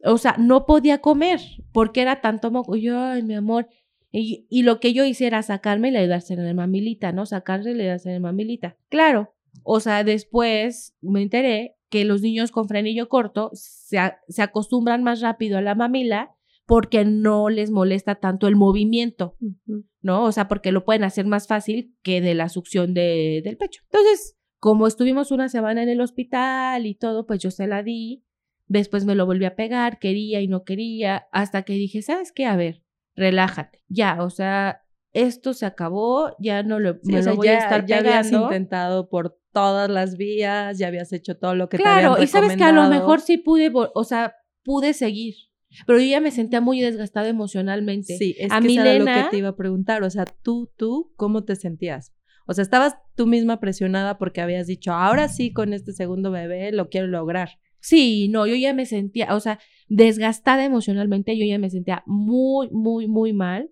o 0.04 0.18
sea, 0.18 0.36
no 0.38 0.66
podía 0.66 1.00
comer 1.00 1.40
porque 1.72 2.02
era 2.02 2.22
tanto 2.22 2.52
moco. 2.52 2.76
yo, 2.76 3.00
ay, 3.00 3.24
mi 3.24 3.36
amor. 3.36 3.68
Y, 4.12 4.48
y, 4.50 4.64
lo 4.64 4.80
que 4.80 4.94
yo 4.94 5.06
hice 5.06 5.28
era 5.28 5.44
sacarme 5.44 5.90
y 5.90 5.92
le 5.92 6.00
ayudarse 6.00 6.34
en 6.34 6.40
el 6.40 6.56
mamilita, 6.56 7.12
¿no? 7.12 7.28
Sacarle 7.28 7.72
y 7.72 7.74
le 7.76 7.84
ayudarse 7.84 8.10
en 8.10 8.16
el 8.16 8.22
mamilita. 8.22 8.76
Claro, 8.90 9.36
o 9.64 9.80
sea, 9.80 10.04
después 10.04 10.96
me 11.02 11.22
enteré 11.22 11.76
que 11.90 12.06
los 12.06 12.22
niños 12.22 12.52
con 12.52 12.68
frenillo 12.68 13.10
corto 13.10 13.50
se, 13.54 13.98
se 14.28 14.42
acostumbran 14.42 15.04
más 15.04 15.22
rápido 15.22 15.58
a 15.58 15.62
la 15.62 15.76
mamila 15.76 16.36
porque 16.70 17.04
no 17.04 17.50
les 17.50 17.72
molesta 17.72 18.16
tanto 18.16 18.48
el 18.48 18.56
movimiento, 18.56 19.36
¿no? 20.02 20.24
O 20.24 20.32
sea, 20.32 20.48
porque 20.48 20.72
lo 20.72 20.86
pueden 20.86 21.04
hacer 21.04 21.26
más 21.26 21.48
fácil 21.48 21.96
que 22.04 22.22
de 22.22 22.36
la 22.36 22.48
succión 22.48 22.94
de, 22.94 23.42
del 23.44 23.58
pecho. 23.58 23.82
Entonces, 23.86 24.38
como 24.60 24.86
estuvimos 24.86 25.32
una 25.32 25.50
semana 25.50 25.82
en 25.82 25.90
el 25.90 26.00
hospital 26.00 26.86
y 26.86 26.94
todo, 26.94 27.26
pues 27.26 27.40
yo 27.40 27.50
se 27.50 27.66
la 27.66 27.82
di. 27.82 28.24
Después 28.68 29.04
me 29.04 29.16
lo 29.16 29.26
volví 29.26 29.46
a 29.46 29.56
pegar, 29.56 29.98
quería 29.98 30.42
y 30.42 30.48
no 30.48 30.64
quería, 30.64 31.28
hasta 31.32 31.64
que 31.64 31.74
dije, 31.74 32.04
¿sabes 32.04 32.32
qué? 32.32 32.46
A 32.46 32.56
ver, 32.56 32.84
relájate. 33.16 33.84
Ya, 33.88 34.22
o 34.22 34.30
sea, 34.30 34.84
esto 35.12 35.56
se 35.56 35.66
acabó, 35.66 36.36
ya 36.38 36.62
no 36.62 36.80
lo, 36.80 37.00
me 37.02 37.24
lo 37.24 37.36
voy 37.36 37.48
a 37.48 37.58
estar 37.58 37.88
ya 37.88 37.98
habías 37.98 38.32
intentado 38.32 39.10
por 39.10 39.39
todas 39.52 39.90
las 39.90 40.18
vías, 40.18 40.78
ya 40.78 40.88
habías 40.88 41.12
hecho 41.14 41.38
todo 41.38 41.56
lo 41.56 41.70
que 41.70 41.78
claro, 41.78 42.16
te 42.16 42.24
y 42.24 42.28
sabes 42.28 42.56
que 42.56 42.64
a 42.64 42.72
lo 42.72 42.88
mejor 42.90 43.22
sí 43.22 43.38
pude, 43.38 43.72
o 43.74 44.04
sea, 44.04 44.34
pude 44.64 44.94
seguir, 44.94 45.36
pero 45.86 46.00
yo 46.00 46.06
ya 46.06 46.22
me 46.22 46.32
sentía 46.32 46.62
muy 46.62 46.80
desgastada 46.82 47.28
emocionalmente. 47.28 48.18
Sí, 48.18 48.36
es 48.40 48.52
a 48.52 48.60
que 48.60 48.74
era 48.74 48.94
lo 49.00 49.06
que 49.06 49.30
te 49.30 49.38
iba 49.38 49.50
a 49.50 49.56
preguntar, 49.56 50.04
o 50.04 50.10
sea, 50.10 50.26
tú, 50.26 50.72
tú, 50.78 51.14
¿cómo 51.16 51.44
te 51.44 51.56
sentías? 51.56 52.14
O 52.46 52.54
sea, 52.54 52.64
estabas 52.64 52.96
tú 53.16 53.28
misma 53.28 53.60
presionada 53.60 54.18
porque 54.18 54.42
habías 54.42 54.66
dicho, 54.66 54.92
ahora 54.92 55.28
sí, 55.28 55.54
con 55.54 55.74
este 55.74 55.94
segundo 55.94 56.32
bebé 56.32 56.72
lo 56.72 56.90
quiero 56.90 57.08
lograr. 57.08 57.60
Sí, 57.80 58.28
no, 58.30 58.48
yo 58.48 58.56
ya 58.56 58.74
me 58.74 58.86
sentía, 58.86 59.36
o 59.36 59.40
sea, 59.40 59.60
desgastada 59.88 60.66
emocionalmente, 60.66 61.38
yo 61.38 61.46
ya 61.46 61.60
me 61.60 61.70
sentía 61.70 62.04
muy, 62.06 62.70
muy, 62.72 63.08
muy 63.08 63.34
mal 63.34 63.70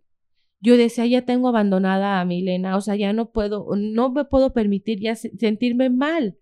yo 0.60 0.78
decía, 0.78 1.06
ya 1.06 1.24
tengo 1.24 1.50
abandonada 1.50 2.20
a 2.20 2.26
Milena, 2.26 2.76
o 2.76 2.82
sea, 2.82 2.96
ya 2.96 3.13
no 3.13 3.32
puedo, 3.32 3.67
no 3.76 4.10
me 4.12 4.26
puedo 4.26 4.54
permitir 4.54 5.00
ya 5.00 5.15
sentirme 5.15 5.89
mal. 5.89 6.38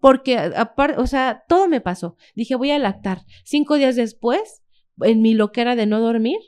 Porque, 0.00 0.38
aparte, 0.38 1.00
o 1.00 1.06
sea, 1.06 1.44
todo 1.48 1.68
me 1.68 1.80
pasó. 1.80 2.16
Dije, 2.34 2.54
voy 2.54 2.70
a 2.70 2.78
lactar. 2.78 3.22
Cinco 3.44 3.76
días 3.76 3.96
después, 3.96 4.62
en 5.02 5.22
mi 5.22 5.34
loquera 5.34 5.76
de 5.76 5.86
no 5.86 6.00
dormir, 6.00 6.38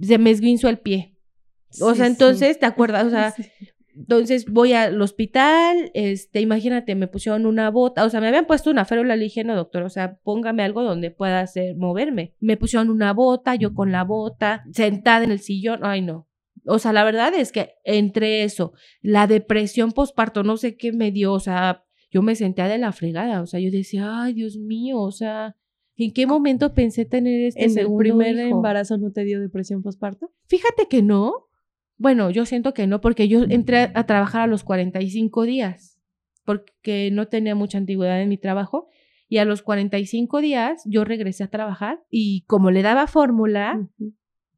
se 0.00 0.18
me 0.18 0.30
esguinzó 0.30 0.68
el 0.68 0.78
pie. 0.78 1.16
O 1.80 1.94
sea, 1.94 2.06
entonces, 2.06 2.58
¿te 2.58 2.66
acuerdas? 2.66 3.06
O 3.06 3.10
sea, 3.10 3.34
entonces 3.94 4.46
voy 4.50 4.72
al 4.72 5.00
hospital, 5.00 5.90
este, 5.94 6.40
imagínate, 6.40 6.94
me 6.94 7.08
pusieron 7.08 7.44
una 7.44 7.70
bota, 7.70 8.04
o 8.04 8.10
sea, 8.10 8.20
me 8.20 8.28
habían 8.28 8.46
puesto 8.46 8.70
una 8.70 8.86
férula, 8.86 9.16
le 9.16 9.24
dije, 9.24 9.44
no, 9.44 9.54
doctor, 9.54 9.82
o 9.82 9.90
sea, 9.90 10.18
póngame 10.22 10.62
algo 10.62 10.82
donde 10.82 11.10
pueda 11.10 11.40
hacer, 11.40 11.76
moverme. 11.76 12.34
Me 12.40 12.56
pusieron 12.56 12.90
una 12.90 13.12
bota, 13.12 13.54
yo 13.54 13.74
con 13.74 13.92
la 13.92 14.04
bota, 14.04 14.64
sentada 14.72 15.24
en 15.24 15.30
el 15.30 15.40
sillón, 15.40 15.80
ay, 15.82 16.00
no. 16.00 16.26
O 16.64 16.78
sea, 16.78 16.92
la 16.92 17.04
verdad 17.04 17.34
es 17.34 17.52
que 17.52 17.74
entre 17.84 18.44
eso, 18.44 18.72
la 19.00 19.26
depresión 19.26 19.92
postparto, 19.92 20.42
no 20.42 20.56
sé 20.56 20.76
qué 20.76 20.92
me 20.92 21.10
dio, 21.10 21.32
o 21.32 21.40
sea, 21.40 21.84
yo 22.10 22.22
me 22.22 22.36
sentía 22.36 22.68
de 22.68 22.78
la 22.78 22.92
fregada, 22.92 23.40
o 23.40 23.46
sea, 23.46 23.58
yo 23.58 23.70
decía, 23.70 24.22
ay, 24.22 24.34
Dios 24.34 24.58
mío, 24.58 25.00
o 25.00 25.10
sea, 25.10 25.56
¿en 25.96 26.12
qué 26.12 26.26
momento 26.26 26.74
pensé 26.74 27.04
tener 27.04 27.40
este 27.42 27.64
¿En 27.64 27.78
el 27.78 27.88
primer 27.96 28.38
embarazo 28.38 28.98
no 28.98 29.10
te 29.12 29.24
dio 29.24 29.40
depresión 29.40 29.82
postparto? 29.82 30.30
Fíjate 30.46 30.86
que 30.88 31.02
no. 31.02 31.48
Bueno, 31.96 32.30
yo 32.30 32.46
siento 32.46 32.74
que 32.74 32.86
no, 32.86 33.00
porque 33.00 33.28
yo 33.28 33.44
entré 33.44 33.90
a 33.94 34.06
trabajar 34.06 34.42
a 34.42 34.46
los 34.46 34.64
45 34.64 35.44
días, 35.44 36.00
porque 36.44 37.10
no 37.12 37.28
tenía 37.28 37.54
mucha 37.54 37.78
antigüedad 37.78 38.20
en 38.20 38.28
mi 38.28 38.38
trabajo. 38.38 38.88
Y 39.28 39.38
a 39.38 39.46
los 39.46 39.62
45 39.62 40.40
días 40.42 40.82
yo 40.84 41.04
regresé 41.04 41.44
a 41.44 41.48
trabajar 41.48 42.02
y 42.10 42.42
como 42.42 42.70
le 42.70 42.82
daba 42.82 43.06
fórmula, 43.06 43.88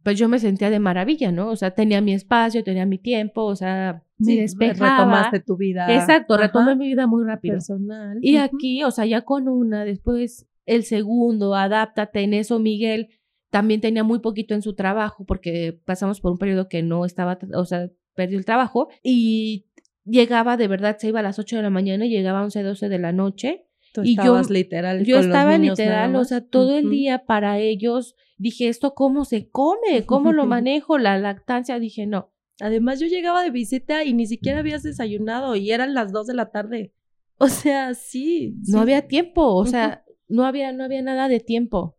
pues 0.05 0.19
yo 0.19 0.29
me 0.29 0.39
sentía 0.39 0.69
de 0.71 0.79
maravilla, 0.79 1.33
¿no? 1.33 1.49
O 1.49 1.57
sea, 1.57 1.73
tenía 1.73 2.01
mi 2.03 2.13
espacio, 2.13 2.63
tenía 2.63 2.85
mi 2.85 2.99
tiempo, 2.99 3.43
o 3.45 3.57
sea, 3.57 4.05
me 4.19 4.37
despejaba. 4.37 4.99
Retomaste 4.99 5.41
tu 5.41 5.57
vida. 5.57 5.93
Exacto, 5.95 6.37
retomé 6.37 6.77
mi 6.77 6.87
vida 6.89 7.07
muy 7.07 7.25
rápido. 7.25 7.55
Personal. 7.55 8.19
Y 8.21 8.37
aquí, 8.37 8.85
o 8.85 8.91
sea, 8.91 9.07
ya 9.07 9.23
con 9.23 9.49
una, 9.49 9.85
después 9.85 10.47
el 10.67 10.85
segundo, 10.85 11.55
adáptate 11.55 12.21
en 12.21 12.35
eso, 12.35 12.59
Miguel 12.59 13.09
también 13.51 13.81
tenía 13.81 14.05
muy 14.05 14.19
poquito 14.19 14.55
en 14.55 14.63
su 14.63 14.75
trabajo 14.75 15.25
porque 15.25 15.81
pasamos 15.85 16.21
por 16.21 16.33
un 16.33 16.39
periodo 16.39 16.69
que 16.69 16.83
no 16.83 17.05
estaba, 17.05 17.39
o 17.55 17.65
sea, 17.65 17.89
perdió 18.15 18.37
el 18.37 18.45
trabajo 18.45 18.89
y 19.03 19.67
llegaba 20.05 20.57
de 20.57 20.69
verdad, 20.69 20.99
se 20.99 21.09
iba 21.09 21.21
a 21.21 21.23
las 21.23 21.39
8 21.39 21.57
de 21.57 21.63
la 21.63 21.71
mañana 21.71 22.05
y 22.05 22.11
llegaba 22.11 22.41
a 22.41 22.45
11, 22.45 22.63
12 22.63 22.89
de 22.89 22.99
la 22.99 23.13
noche. 23.13 23.67
Y 24.03 24.17
yo, 24.17 24.41
literal. 24.49 25.05
Yo 25.05 25.19
estaba 25.19 25.57
literal, 25.59 26.17
o 26.17 26.25
sea, 26.25 26.41
todo 26.41 26.77
el 26.77 26.91
día 26.91 27.25
para 27.27 27.59
ellos 27.59 28.17
Dije, 28.37 28.69
¿esto 28.69 28.95
cómo 28.95 29.25
se 29.25 29.49
come? 29.49 30.05
¿Cómo 30.07 30.33
lo 30.33 30.47
manejo? 30.47 30.99
La 30.99 31.19
lactancia, 31.19 31.79
dije, 31.79 32.07
no. 32.07 32.33
Además, 32.61 33.01
yo 33.01 33.07
llegaba 33.07 33.43
de 33.43 33.51
visita 33.51 34.05
y 34.05 34.13
ni 34.13 34.27
siquiera 34.27 34.61
habías 34.61 34.83
desayunado 34.83 35.57
y 35.57 35.71
eran 35.71 35.95
las 35.95 36.13
dos 36.13 36.27
de 36.27 36.35
la 36.35 36.51
tarde. 36.51 36.93
O 37.37 37.49
sea, 37.49 37.95
sí. 37.95 38.55
No 38.69 38.81
había 38.81 39.09
tiempo, 39.09 39.57
o 39.57 39.67
sea, 39.67 40.05
no 40.29 40.47
había, 40.47 40.71
no 40.71 40.85
había 40.85 41.03
nada 41.03 41.27
de 41.27 41.41
tiempo. 41.41 41.99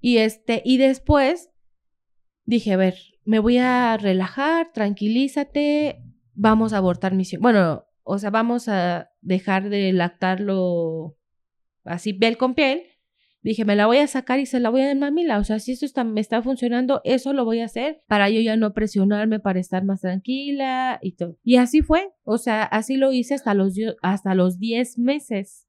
Y 0.00 0.16
este, 0.16 0.60
y 0.64 0.78
después 0.78 1.50
dije, 2.46 2.72
a 2.72 2.76
ver, 2.76 2.96
me 3.24 3.38
voy 3.38 3.58
a 3.58 3.96
relajar, 3.96 4.72
tranquilízate, 4.72 6.02
vamos 6.34 6.72
a 6.72 6.78
abortar 6.78 7.14
misión. 7.14 7.42
Bueno, 7.42 7.85
o 8.06 8.18
sea, 8.18 8.30
vamos 8.30 8.68
a 8.68 9.10
dejar 9.20 9.68
de 9.68 9.92
lactarlo 9.92 11.16
así 11.84 12.12
piel 12.12 12.36
con 12.36 12.54
piel 12.54 12.84
Dije, 13.46 13.64
me 13.64 13.76
la 13.76 13.86
voy 13.86 13.98
a 13.98 14.08
sacar 14.08 14.40
y 14.40 14.46
se 14.46 14.58
la 14.58 14.70
voy 14.70 14.80
a 14.80 14.86
dar 14.86 14.96
mamila. 14.96 15.38
O 15.38 15.44
sea, 15.44 15.60
si 15.60 15.70
esto 15.70 15.86
está, 15.86 16.02
me 16.02 16.20
está 16.20 16.42
funcionando, 16.42 17.00
eso 17.04 17.32
lo 17.32 17.44
voy 17.44 17.60
a 17.60 17.66
hacer 17.66 18.02
para 18.08 18.28
yo 18.28 18.40
ya 18.40 18.56
no 18.56 18.72
presionarme, 18.72 19.38
para 19.38 19.60
estar 19.60 19.84
más 19.84 20.00
tranquila 20.00 20.98
y 21.00 21.12
todo. 21.12 21.38
Y 21.44 21.54
así 21.54 21.80
fue. 21.80 22.10
O 22.24 22.38
sea, 22.38 22.64
así 22.64 22.96
lo 22.96 23.12
hice 23.12 23.34
hasta 23.34 23.54
los, 23.54 23.76
hasta 24.02 24.34
los 24.34 24.58
10 24.58 24.98
meses. 24.98 25.68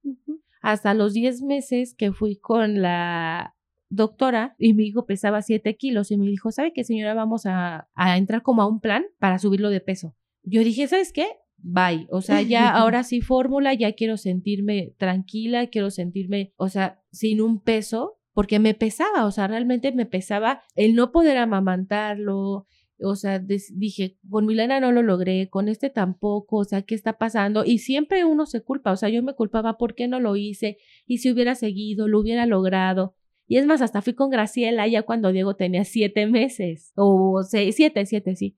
hasta 0.64 0.96
los 0.96 1.14
10 1.14 1.44
meses 1.44 1.94
que 1.94 2.12
fui 2.14 2.38
con 2.38 2.82
la 2.82 3.54
doctora 3.90 4.56
y 4.58 4.74
mi 4.74 4.88
hijo 4.88 5.06
pesaba 5.06 5.44
7 5.44 5.76
kilos 5.76 6.10
y 6.10 6.18
me 6.18 6.26
dijo, 6.26 6.52
¿sabe 6.52 6.74
qué 6.74 6.84
señora? 6.84 7.14
Vamos 7.14 7.46
a, 7.46 7.90
a 7.94 8.18
entrar 8.18 8.42
como 8.42 8.64
a 8.64 8.68
un 8.68 8.80
plan 8.80 9.06
para 9.20 9.38
subirlo 9.38 9.70
de 9.70 9.82
peso. 9.82 10.16
Yo 10.42 10.64
dije, 10.64 10.88
¿sabes 10.88 11.14
qué? 11.14 11.28
Bye. 11.58 12.08
O 12.10 12.22
sea, 12.22 12.42
ya 12.42 12.70
ahora 12.76 13.04
sí 13.04 13.22
fórmula, 13.22 13.74
ya 13.74 13.94
quiero 13.94 14.18
sentirme 14.18 14.94
tranquila, 14.98 15.68
quiero 15.68 15.90
sentirme, 15.92 16.54
o 16.56 16.70
sea, 16.70 17.02
sin 17.12 17.42
un 17.42 17.62
peso, 17.62 18.20
porque 18.34 18.60
me 18.60 18.74
pesaba, 18.74 19.26
o 19.26 19.32
sea, 19.32 19.48
realmente 19.48 19.92
me 19.92 20.06
pesaba 20.06 20.62
el 20.76 20.96
no 20.96 21.12
poder 21.12 21.38
amamantarlo, 21.38 22.68
o 23.00 23.16
sea, 23.16 23.40
dije, 23.40 24.18
con 24.30 24.46
Milena 24.46 24.80
no 24.80 24.92
lo 24.92 25.04
logré, 25.04 25.50
con 25.50 25.70
este 25.70 25.90
tampoco, 25.90 26.58
o 26.58 26.64
sea, 26.64 26.82
¿qué 26.82 26.96
está 26.96 27.18
pasando? 27.18 27.64
Y 27.64 27.80
siempre 27.80 28.26
uno 28.26 28.46
se 28.46 28.62
culpa, 28.62 28.92
o 28.92 28.96
sea, 28.96 29.10
yo 29.10 29.22
me 29.22 29.34
culpaba, 29.34 29.78
¿por 29.78 29.94
qué 29.94 30.08
no 30.08 30.20
lo 30.20 30.36
hice? 30.36 30.78
Y 31.06 31.20
si 31.20 31.32
hubiera 31.32 31.56
seguido, 31.56 32.08
lo 32.08 32.20
hubiera 32.20 32.46
logrado. 32.46 33.16
Y 33.48 33.58
es 33.58 33.66
más, 33.66 33.82
hasta 33.82 34.02
fui 34.02 34.14
con 34.14 34.30
Graciela 34.30 34.88
ya 34.88 35.04
cuando 35.04 35.32
Diego 35.32 35.56
tenía 35.56 35.86
siete 35.86 36.28
meses, 36.28 36.92
o 36.96 37.44
seis, 37.44 37.76
siete, 37.76 38.06
siete, 38.06 38.36
sí. 38.36 38.58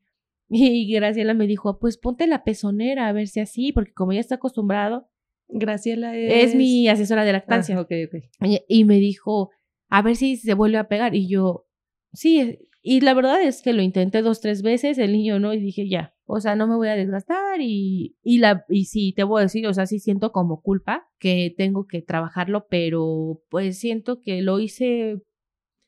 Y 0.50 0.92
Graciela 0.92 1.34
me 1.34 1.48
dijo, 1.48 1.80
pues 1.80 1.98
ponte 1.98 2.26
la 2.28 2.44
pezonera 2.44 3.08
a 3.08 3.14
ver 3.14 3.28
si 3.28 3.40
así, 3.40 3.72
porque 3.72 3.94
como 3.94 4.14
ya 4.14 4.20
está 4.20 4.36
acostumbrado. 4.36 5.08
Graciela 5.48 6.16
es... 6.16 6.50
Es 6.50 6.56
mi 6.56 6.88
asesora 6.88 7.24
de 7.24 7.34
lactancia. 7.34 7.78
Ah, 7.78 7.82
ok, 7.82 7.92
ok. 8.08 8.24
Y, 8.46 8.60
y 8.68 8.84
me 8.86 8.98
dijo, 8.98 9.52
a 9.90 10.02
ver 10.02 10.16
si 10.16 10.38
se 10.38 10.54
vuelve 10.54 10.78
a 10.78 10.88
pegar. 10.88 11.16
Y 11.16 11.28
yo, 11.28 11.68
sí, 12.14 12.60
y 12.82 13.02
la 13.02 13.14
verdad 13.14 13.42
es 13.42 13.62
que 13.62 13.74
lo 13.74 13.82
intenté 13.82 14.22
dos, 14.22 14.42
tres 14.42 14.62
veces, 14.62 14.98
el 14.98 15.12
niño 15.12 15.40
no, 15.40 15.54
y 15.54 15.60
dije, 15.60 15.88
ya, 15.90 16.16
o 16.26 16.40
sea, 16.40 16.56
no 16.56 16.68
me 16.68 16.76
voy 16.76 16.88
a 16.88 16.96
desgastar 16.96 17.60
y, 17.60 18.16
y, 18.24 18.38
la, 18.38 18.66
y 18.70 18.86
sí, 18.86 19.14
te 19.16 19.24
voy 19.24 19.40
a 19.40 19.44
decir, 19.44 19.68
o 19.68 19.74
sea, 19.74 19.86
sí 19.86 20.00
siento 20.00 20.32
como 20.32 20.62
culpa 20.62 21.10
que 21.20 21.54
tengo 21.58 21.88
que 21.88 22.02
trabajarlo, 22.02 22.68
pero 22.70 23.42
pues 23.50 23.80
siento 23.80 24.22
que 24.22 24.42
lo 24.42 24.60
hice, 24.60 25.22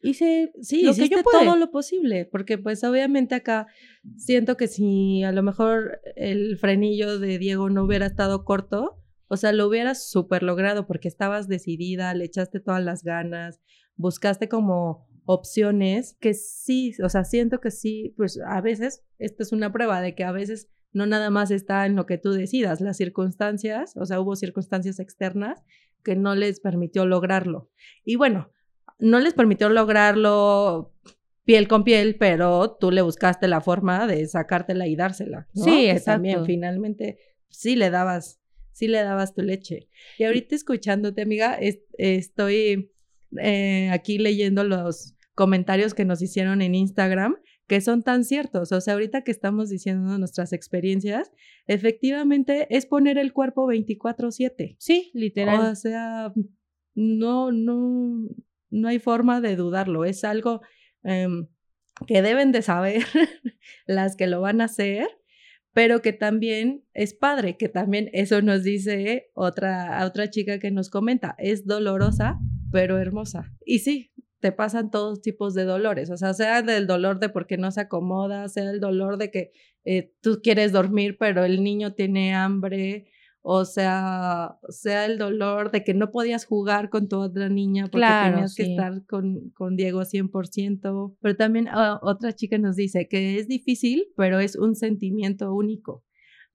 hice, 0.01 0.51
sí, 0.61 0.83
lo 0.83 0.93
que 0.93 1.09
yo 1.09 1.23
pude. 1.23 1.45
todo 1.45 1.55
lo 1.55 1.71
posible, 1.71 2.25
porque 2.25 2.57
pues 2.57 2.83
obviamente 2.83 3.35
acá 3.35 3.67
siento 4.17 4.57
que 4.57 4.67
si 4.67 5.23
a 5.23 5.31
lo 5.31 5.43
mejor 5.43 6.01
el 6.15 6.57
frenillo 6.57 7.19
de 7.19 7.37
Diego 7.37 7.69
no 7.69 7.83
hubiera 7.83 8.05
estado 8.05 8.43
corto, 8.43 8.97
o 9.27 9.37
sea, 9.37 9.53
lo 9.53 9.67
hubieras 9.67 10.09
súper 10.09 10.43
logrado 10.43 10.87
porque 10.87 11.07
estabas 11.07 11.47
decidida, 11.47 12.13
le 12.13 12.25
echaste 12.25 12.59
todas 12.59 12.83
las 12.83 13.03
ganas, 13.03 13.61
buscaste 13.95 14.49
como 14.49 15.07
opciones 15.25 16.17
que 16.19 16.33
sí, 16.33 16.93
o 17.03 17.09
sea, 17.09 17.23
siento 17.23 17.61
que 17.61 17.71
sí, 17.71 18.13
pues 18.17 18.39
a 18.45 18.59
veces, 18.61 19.03
esto 19.19 19.43
es 19.43 19.51
una 19.51 19.71
prueba 19.71 20.01
de 20.01 20.15
que 20.15 20.23
a 20.23 20.31
veces 20.31 20.69
no 20.93 21.05
nada 21.05 21.29
más 21.29 21.51
está 21.51 21.85
en 21.85 21.95
lo 21.95 22.05
que 22.05 22.17
tú 22.17 22.31
decidas, 22.31 22.81
las 22.81 22.97
circunstancias, 22.97 23.93
o 23.95 24.05
sea, 24.05 24.19
hubo 24.19 24.35
circunstancias 24.35 24.99
externas 24.99 25.63
que 26.03 26.15
no 26.15 26.35
les 26.35 26.59
permitió 26.59 27.05
lograrlo. 27.05 27.69
Y 28.03 28.15
bueno, 28.15 28.51
no 29.01 29.19
les 29.19 29.33
permitió 29.33 29.69
lograrlo 29.69 30.93
piel 31.43 31.67
con 31.67 31.83
piel, 31.83 32.15
pero 32.17 32.77
tú 32.79 32.91
le 32.91 33.01
buscaste 33.01 33.47
la 33.47 33.61
forma 33.61 34.07
de 34.07 34.25
sacártela 34.27 34.87
y 34.87 34.95
dársela. 34.95 35.47
¿no? 35.53 35.63
Sí, 35.63 35.71
que 35.71 35.91
exacto. 35.91 36.11
También 36.11 36.45
finalmente 36.45 37.17
sí 37.49 37.75
le 37.75 37.89
dabas, 37.89 38.39
sí 38.71 38.87
le 38.87 39.03
dabas 39.03 39.33
tu 39.33 39.41
leche. 39.41 39.89
Y 40.17 40.23
ahorita 40.23 40.55
escuchándote, 40.55 41.23
amiga, 41.23 41.55
es, 41.55 41.79
estoy 41.97 42.91
eh, 43.41 43.89
aquí 43.91 44.17
leyendo 44.17 44.63
los 44.63 45.15
comentarios 45.33 45.93
que 45.93 46.05
nos 46.05 46.21
hicieron 46.21 46.61
en 46.61 46.75
Instagram 46.75 47.37
que 47.71 47.79
son 47.79 48.03
tan 48.03 48.25
ciertos. 48.25 48.73
O 48.73 48.81
sea, 48.81 48.95
ahorita 48.95 49.23
que 49.23 49.31
estamos 49.31 49.69
diciendo 49.69 50.17
nuestras 50.17 50.51
experiencias, 50.51 51.31
efectivamente 51.67 52.67
es 52.69 52.85
poner 52.85 53.17
el 53.17 53.31
cuerpo 53.31 53.65
24/7. 53.65 54.75
Sí, 54.77 55.09
literal. 55.13 55.71
O 55.71 55.75
sea, 55.75 56.33
no, 56.95 57.53
no, 57.53 58.27
no 58.71 58.87
hay 58.87 58.99
forma 58.99 59.41
de 59.41 59.55
dudarlo. 59.55 60.05
Es 60.05 60.23
algo 60.23 60.61
um, 61.03 61.47
que 62.07 62.21
deben 62.21 62.51
de 62.51 62.61
saber 62.61 63.03
las 63.85 64.15
que 64.15 64.27
lo 64.27 64.41
van 64.41 64.61
a 64.61 64.65
hacer, 64.65 65.07
pero 65.73 66.01
que 66.01 66.13
también 66.13 66.83
es 66.93 67.13
padre, 67.13 67.57
que 67.57 67.69
también 67.69 68.09
eso 68.13 68.41
nos 68.41 68.63
dice 68.63 69.29
otra, 69.33 70.05
otra 70.05 70.29
chica 70.29 70.59
que 70.59 70.71
nos 70.71 70.89
comenta, 70.89 71.35
es 71.37 71.65
dolorosa, 71.65 72.39
pero 72.71 72.97
hermosa. 72.97 73.53
Y 73.65 73.79
sí, 73.79 74.11
te 74.39 74.51
pasan 74.51 74.89
todos 74.89 75.21
tipos 75.21 75.53
de 75.53 75.63
dolores, 75.63 76.09
o 76.09 76.17
sea, 76.17 76.33
sea 76.33 76.61
del 76.61 76.87
dolor 76.87 77.19
de 77.19 77.29
porque 77.29 77.57
no 77.57 77.71
se 77.71 77.81
acomoda, 77.81 78.49
sea 78.49 78.71
el 78.71 78.79
dolor 78.79 79.17
de 79.17 79.31
que 79.31 79.51
eh, 79.85 80.13
tú 80.21 80.41
quieres 80.43 80.71
dormir, 80.71 81.17
pero 81.19 81.45
el 81.45 81.63
niño 81.63 81.93
tiene 81.93 82.33
hambre, 82.33 83.10
o 83.43 83.65
sea, 83.65 84.57
sea 84.69 85.05
el 85.05 85.17
dolor 85.17 85.71
de 85.71 85.83
que 85.83 85.93
no 85.93 86.11
podías 86.11 86.45
jugar 86.45 86.89
con 86.89 87.07
tu 87.07 87.17
otra 87.17 87.49
niña 87.49 87.83
porque 87.85 87.97
Claro, 87.97 88.33
tenías 88.35 88.55
que 88.55 88.65
sí. 88.65 88.71
estar 88.71 89.05
con, 89.07 89.49
con 89.51 89.75
Diego 89.75 90.01
100%, 90.05 91.15
pero 91.21 91.35
también 91.35 91.67
ah, 91.69 91.99
otra 92.03 92.33
chica 92.33 92.57
nos 92.57 92.75
dice 92.75 93.07
que 93.07 93.37
es 93.39 93.47
difícil, 93.47 94.07
pero 94.15 94.39
es 94.39 94.55
un 94.55 94.75
sentimiento 94.75 95.53
único. 95.53 96.03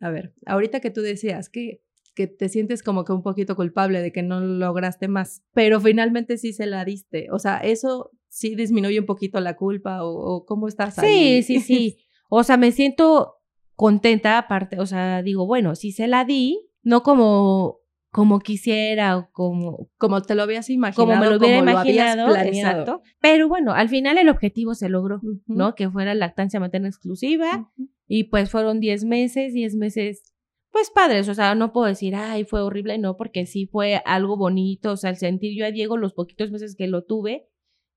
A 0.00 0.10
ver, 0.10 0.34
ahorita 0.46 0.80
que 0.80 0.90
tú 0.90 1.00
decías 1.02 1.48
que 1.48 1.82
que 2.14 2.26
te 2.26 2.48
sientes 2.48 2.82
como 2.82 3.04
que 3.04 3.12
un 3.12 3.22
poquito 3.22 3.56
culpable 3.56 4.00
de 4.00 4.10
que 4.10 4.22
no 4.22 4.40
lograste 4.40 5.06
más, 5.06 5.42
pero 5.52 5.82
finalmente 5.82 6.38
sí 6.38 6.54
se 6.54 6.64
la 6.64 6.82
diste. 6.82 7.26
O 7.30 7.38
sea, 7.38 7.58
eso 7.58 8.10
sí 8.30 8.54
disminuye 8.54 8.98
un 8.98 9.04
poquito 9.04 9.38
la 9.40 9.54
culpa 9.54 10.02
o, 10.02 10.14
o 10.14 10.46
cómo 10.46 10.66
estás 10.66 10.94
Sí, 10.94 11.00
ahí. 11.04 11.42
sí, 11.42 11.60
sí. 11.60 11.98
O 12.30 12.42
sea, 12.42 12.56
me 12.56 12.72
siento 12.72 13.34
contenta 13.74 14.38
aparte, 14.38 14.80
o 14.80 14.86
sea, 14.86 15.22
digo, 15.22 15.46
bueno, 15.46 15.74
si 15.74 15.92
se 15.92 16.06
la 16.06 16.24
di, 16.24 16.58
no 16.86 17.02
como 17.02 17.80
como 18.12 18.38
quisiera 18.38 19.18
o 19.18 19.28
como 19.32 19.90
como 19.98 20.22
te 20.22 20.36
lo 20.36 20.44
habías 20.44 20.70
imaginado, 20.70 21.08
como 21.08 21.20
me 21.20 21.28
lo 21.28 21.36
hubiera 21.36 21.58
imaginado, 21.58 22.28
planeado. 22.28 22.48
exacto. 22.48 23.02
Pero 23.20 23.48
bueno, 23.48 23.72
al 23.72 23.88
final 23.88 24.16
el 24.18 24.28
objetivo 24.28 24.74
se 24.76 24.88
logró, 24.88 25.16
Ujú. 25.16 25.42
¿no? 25.48 25.74
Que 25.74 25.90
fuera 25.90 26.14
lactancia 26.14 26.60
materna 26.60 26.86
exclusiva 26.86 27.68
Ujú. 27.76 27.90
y 28.06 28.24
pues 28.24 28.50
fueron 28.50 28.78
10 28.78 29.04
meses, 29.04 29.52
10 29.52 29.74
meses 29.74 30.32
pues 30.70 30.90
padres, 30.90 31.28
o 31.28 31.34
sea, 31.34 31.54
no 31.56 31.72
puedo 31.72 31.86
decir, 31.88 32.14
ay, 32.14 32.44
fue 32.44 32.62
horrible, 32.62 32.98
no, 32.98 33.16
porque 33.16 33.46
sí 33.46 33.66
fue 33.66 34.00
algo 34.04 34.36
bonito, 34.36 34.92
o 34.92 34.96
sea, 34.96 35.10
al 35.10 35.16
sentir 35.16 35.58
yo 35.58 35.66
a 35.66 35.70
Diego 35.72 35.96
los 35.96 36.12
poquitos 36.12 36.50
meses 36.52 36.76
que 36.76 36.86
lo 36.86 37.02
tuve, 37.02 37.48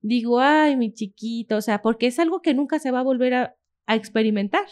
digo, 0.01 0.39
ay, 0.39 0.77
mi 0.77 0.93
chiquito, 0.93 1.57
o 1.57 1.61
sea, 1.61 1.81
porque 1.81 2.07
es 2.07 2.19
algo 2.19 2.41
que 2.41 2.53
nunca 2.53 2.79
se 2.79 2.91
va 2.91 3.01
a 3.01 3.03
volver 3.03 3.33
a, 3.33 3.55
a 3.85 3.95
experimentar, 3.95 4.65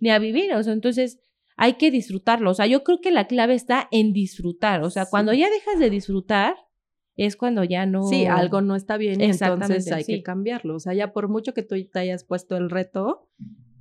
ni 0.00 0.10
a 0.10 0.18
vivir, 0.18 0.54
o 0.54 0.62
sea, 0.62 0.72
entonces 0.72 1.18
hay 1.60 1.74
que 1.74 1.90
disfrutarlo, 1.90 2.50
o 2.50 2.54
sea, 2.54 2.66
yo 2.66 2.82
creo 2.82 3.00
que 3.00 3.10
la 3.10 3.26
clave 3.26 3.54
está 3.54 3.86
en 3.90 4.12
disfrutar, 4.12 4.82
o 4.82 4.88
sea, 4.88 5.04
Sí. 5.04 5.10
cuando 5.10 5.34
ya 5.34 5.50
dejas 5.50 5.78
de 5.78 5.90
disfrutar, 5.90 6.54
es 7.16 7.36
cuando 7.36 7.64
ya 7.64 7.84
no... 7.84 8.04
Sí, 8.04 8.24
algo 8.24 8.62
no 8.62 8.76
está 8.76 8.96
bien 8.96 9.20
entonces 9.20 9.92
hay 9.92 10.04
sí. 10.04 10.14
que 10.14 10.22
cambiarlo. 10.22 10.76
O 10.76 10.80
sea, 10.80 10.94
ya 10.94 11.12
por 11.12 11.28
mucho 11.28 11.52
que 11.52 11.62
tú 11.62 11.74
te 11.92 11.98
hayas 11.98 12.24
puesto 12.24 12.56
el 12.56 12.70
reto, 12.70 13.28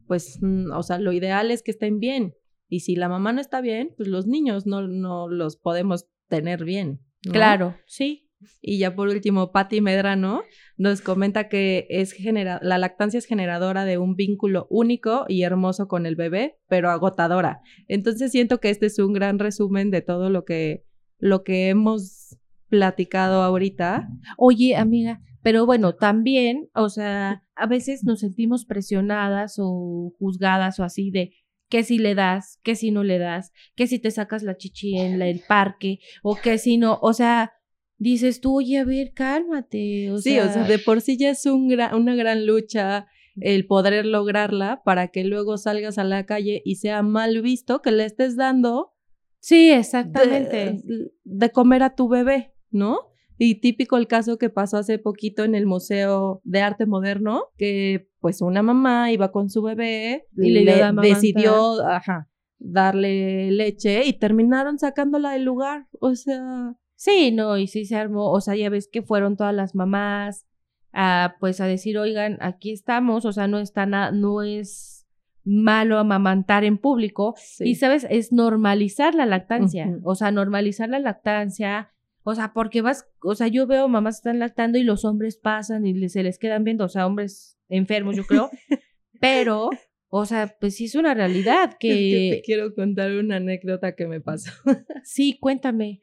pues, 0.07 0.39
mm, 0.41 0.71
o 0.73 0.83
sea, 0.83 0.99
lo 0.99 1.13
ideal 1.13 1.51
es 1.51 1.63
que 1.63 1.71
estén 1.71 1.99
bien. 1.99 2.33
Y 2.67 2.81
si 2.81 2.97
la 2.97 3.07
mamá 3.07 3.31
no 3.31 3.39
está 3.39 3.61
bien, 3.61 3.93
pues 3.95 4.09
los 4.09 4.27
niños 4.27 4.65
no, 4.65 4.87
no 4.87 5.29
los 5.29 5.55
podemos 5.55 6.07
tener 6.27 6.65
bien. 6.65 6.99
¿no? 7.25 7.31
Claro, 7.31 7.77
sí. 7.85 8.28
Y 8.61 8.79
ya 8.79 8.95
por 8.95 9.09
último, 9.09 9.51
Patti 9.51 9.81
Medrano 9.81 10.43
nos 10.77 11.01
comenta 11.01 11.49
que 11.49 11.87
es 11.89 12.13
genera 12.13 12.59
la 12.61 12.77
lactancia 12.77 13.17
es 13.17 13.25
generadora 13.25 13.85
de 13.85 13.97
un 13.97 14.15
vínculo 14.15 14.67
único 14.69 15.25
y 15.27 15.43
hermoso 15.43 15.87
con 15.87 16.05
el 16.05 16.15
bebé, 16.15 16.57
pero 16.67 16.89
agotadora. 16.89 17.61
Entonces 17.87 18.31
siento 18.31 18.59
que 18.59 18.69
este 18.69 18.85
es 18.85 18.99
un 18.99 19.13
gran 19.13 19.39
resumen 19.39 19.91
de 19.91 20.01
todo 20.01 20.29
lo 20.29 20.45
que, 20.45 20.85
lo 21.17 21.43
que 21.43 21.69
hemos 21.69 22.37
platicado 22.69 23.41
ahorita. 23.41 24.07
Oye, 24.37 24.75
amiga, 24.75 25.21
pero 25.41 25.65
bueno, 25.65 25.95
también, 25.95 26.69
o 26.73 26.89
sea, 26.89 27.43
a 27.55 27.67
veces 27.67 28.03
nos 28.03 28.19
sentimos 28.19 28.65
presionadas 28.65 29.55
o 29.57 30.13
juzgadas 30.17 30.79
o 30.79 30.83
así 30.83 31.11
de 31.11 31.33
que 31.69 31.83
si 31.83 31.99
le 31.99 32.15
das, 32.15 32.59
que 32.63 32.75
si 32.75 32.91
no 32.91 33.03
le 33.03 33.19
das, 33.19 33.51
que 33.75 33.87
si 33.87 33.99
te 33.99 34.11
sacas 34.11 34.43
la 34.43 34.57
chichi 34.57 34.97
en 34.97 35.21
el 35.21 35.41
parque 35.47 35.99
o 36.23 36.35
que 36.35 36.57
si 36.57 36.77
no, 36.77 36.97
o 37.01 37.13
sea, 37.13 37.53
dices 37.99 38.41
tú, 38.41 38.57
oye, 38.57 38.79
a 38.79 38.85
ver, 38.85 39.13
cálmate, 39.13 40.11
o 40.11 40.17
sí, 40.17 40.31
sea, 40.31 40.47
o 40.47 40.53
sea, 40.53 40.63
de 40.63 40.79
por 40.79 41.01
sí 41.01 41.17
ya 41.17 41.29
es 41.29 41.45
un 41.45 41.69
una 41.93 42.15
gran 42.15 42.47
lucha 42.47 43.07
el 43.41 43.67
poder 43.67 44.05
lograrla 44.05 44.81
para 44.83 45.09
que 45.09 45.23
luego 45.23 45.57
salgas 45.57 45.97
a 45.97 46.03
la 46.03 46.25
calle 46.25 46.61
y 46.65 46.75
sea 46.75 47.03
mal 47.03 47.41
visto 47.41 47.81
que 47.81 47.91
le 47.91 48.05
estés 48.05 48.35
dando 48.35 48.93
sí, 49.39 49.71
exactamente. 49.71 50.81
de 51.23 51.49
comer 51.51 51.83
a 51.83 51.95
tu 51.95 52.09
bebé, 52.09 52.53
¿no? 52.71 52.99
Y 53.37 53.61
típico 53.61 53.95
el 53.95 54.07
caso 54.07 54.37
que 54.37 54.49
pasó 54.49 54.77
hace 54.77 54.99
poquito 54.99 55.45
en 55.45 55.55
el 55.55 55.65
Museo 55.65 56.41
de 56.43 56.61
Arte 56.61 56.85
Moderno, 56.85 57.45
que 57.57 58.09
pues 58.19 58.41
una 58.41 58.61
mamá 58.61 59.11
iba 59.13 59.31
con 59.31 59.49
su 59.49 59.61
bebé 59.61 60.25
Y 60.35 60.51
le 60.51 60.83
decidió 61.01 61.81
ajá, 61.87 62.29
darle 62.57 63.49
leche 63.51 64.05
y 64.05 64.13
terminaron 64.13 64.77
sacándola 64.77 65.31
del 65.31 65.45
lugar. 65.45 65.87
O 66.01 66.15
sea, 66.15 66.75
Sí, 66.99 67.31
no, 67.31 67.57
y 67.57 67.67
sí 67.67 67.85
se 67.85 67.95
armó, 67.95 68.29
o 68.29 68.41
sea, 68.41 68.57
ya 68.57 68.69
ves 68.69 68.89
que 68.91 69.01
fueron 69.01 69.37
todas 69.37 69.55
las 69.55 69.73
mamás 69.73 70.45
a 70.91 71.35
pues 71.39 71.61
a 71.61 71.65
decir, 71.65 71.97
oigan, 71.97 72.37
aquí 72.41 72.73
estamos, 72.73 73.23
o 73.23 73.31
sea, 73.31 73.47
no 73.47 73.59
está 73.59 73.85
nada, 73.85 74.11
no 74.11 74.43
es 74.43 75.07
malo 75.45 75.97
amamantar 75.97 76.65
en 76.65 76.77
público, 76.77 77.35
sí. 77.37 77.69
Y 77.69 77.75
sabes, 77.75 78.05
es 78.09 78.33
normalizar 78.33 79.15
la 79.15 79.25
lactancia, 79.25 79.97
o 80.03 80.13
sea, 80.13 80.31
normalizar 80.31 80.89
la 80.89 80.99
lactancia, 80.99 81.93
O 82.23 82.35
sea, 82.35 82.51
porque 82.51 82.81
vas, 82.81 83.07
o 83.23 83.33
sea, 83.33 83.47
yo 83.47 83.65
veo 83.65 83.87
mamás 83.87 84.17
están 84.17 84.39
lactando 84.39 84.77
y 84.77 84.83
los 84.83 85.05
hombres 85.05 85.37
pasan 85.37 85.85
y 85.85 86.09
se 86.09 86.21
les 86.21 86.37
quedan 86.37 86.65
viendo, 86.65 86.83
o 86.83 86.89
sea, 86.89 87.07
hombres 87.07 87.57
enfermos, 87.69 88.17
yo 88.17 88.25
creo. 88.25 88.49
Pero 89.21 89.69
o 90.11 90.25
sea, 90.25 90.55
pues 90.59 90.75
sí 90.75 90.85
es 90.85 90.95
una 90.95 91.13
realidad 91.13 91.75
que... 91.79 92.31
te 92.37 92.41
quiero 92.43 92.73
contar 92.73 93.11
una 93.11 93.35
anécdota 93.37 93.95
que 93.95 94.07
me 94.07 94.19
pasó. 94.19 94.51
sí, 95.03 95.37
cuéntame. 95.39 96.01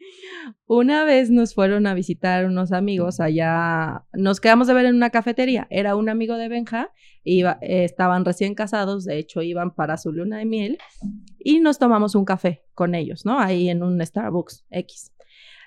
Una 0.66 1.04
vez 1.04 1.30
nos 1.30 1.54
fueron 1.54 1.86
a 1.86 1.94
visitar 1.94 2.46
unos 2.46 2.72
amigos 2.72 3.20
allá, 3.20 4.04
nos 4.12 4.40
quedamos 4.40 4.68
de 4.68 4.74
ver 4.74 4.86
en 4.86 4.94
una 4.94 5.10
cafetería. 5.10 5.66
Era 5.70 5.96
un 5.96 6.08
amigo 6.08 6.36
de 6.36 6.48
Benja, 6.48 6.92
iba, 7.24 7.58
estaban 7.60 8.24
recién 8.24 8.54
casados, 8.54 9.04
de 9.04 9.18
hecho 9.18 9.42
iban 9.42 9.74
para 9.74 9.96
su 9.96 10.12
luna 10.12 10.38
de 10.38 10.44
miel, 10.44 10.78
y 11.38 11.60
nos 11.60 11.78
tomamos 11.78 12.14
un 12.14 12.24
café 12.24 12.62
con 12.74 12.94
ellos, 12.94 13.24
¿no? 13.24 13.38
Ahí 13.38 13.68
en 13.68 13.82
un 13.82 14.04
Starbucks 14.04 14.66
X. 14.70 15.12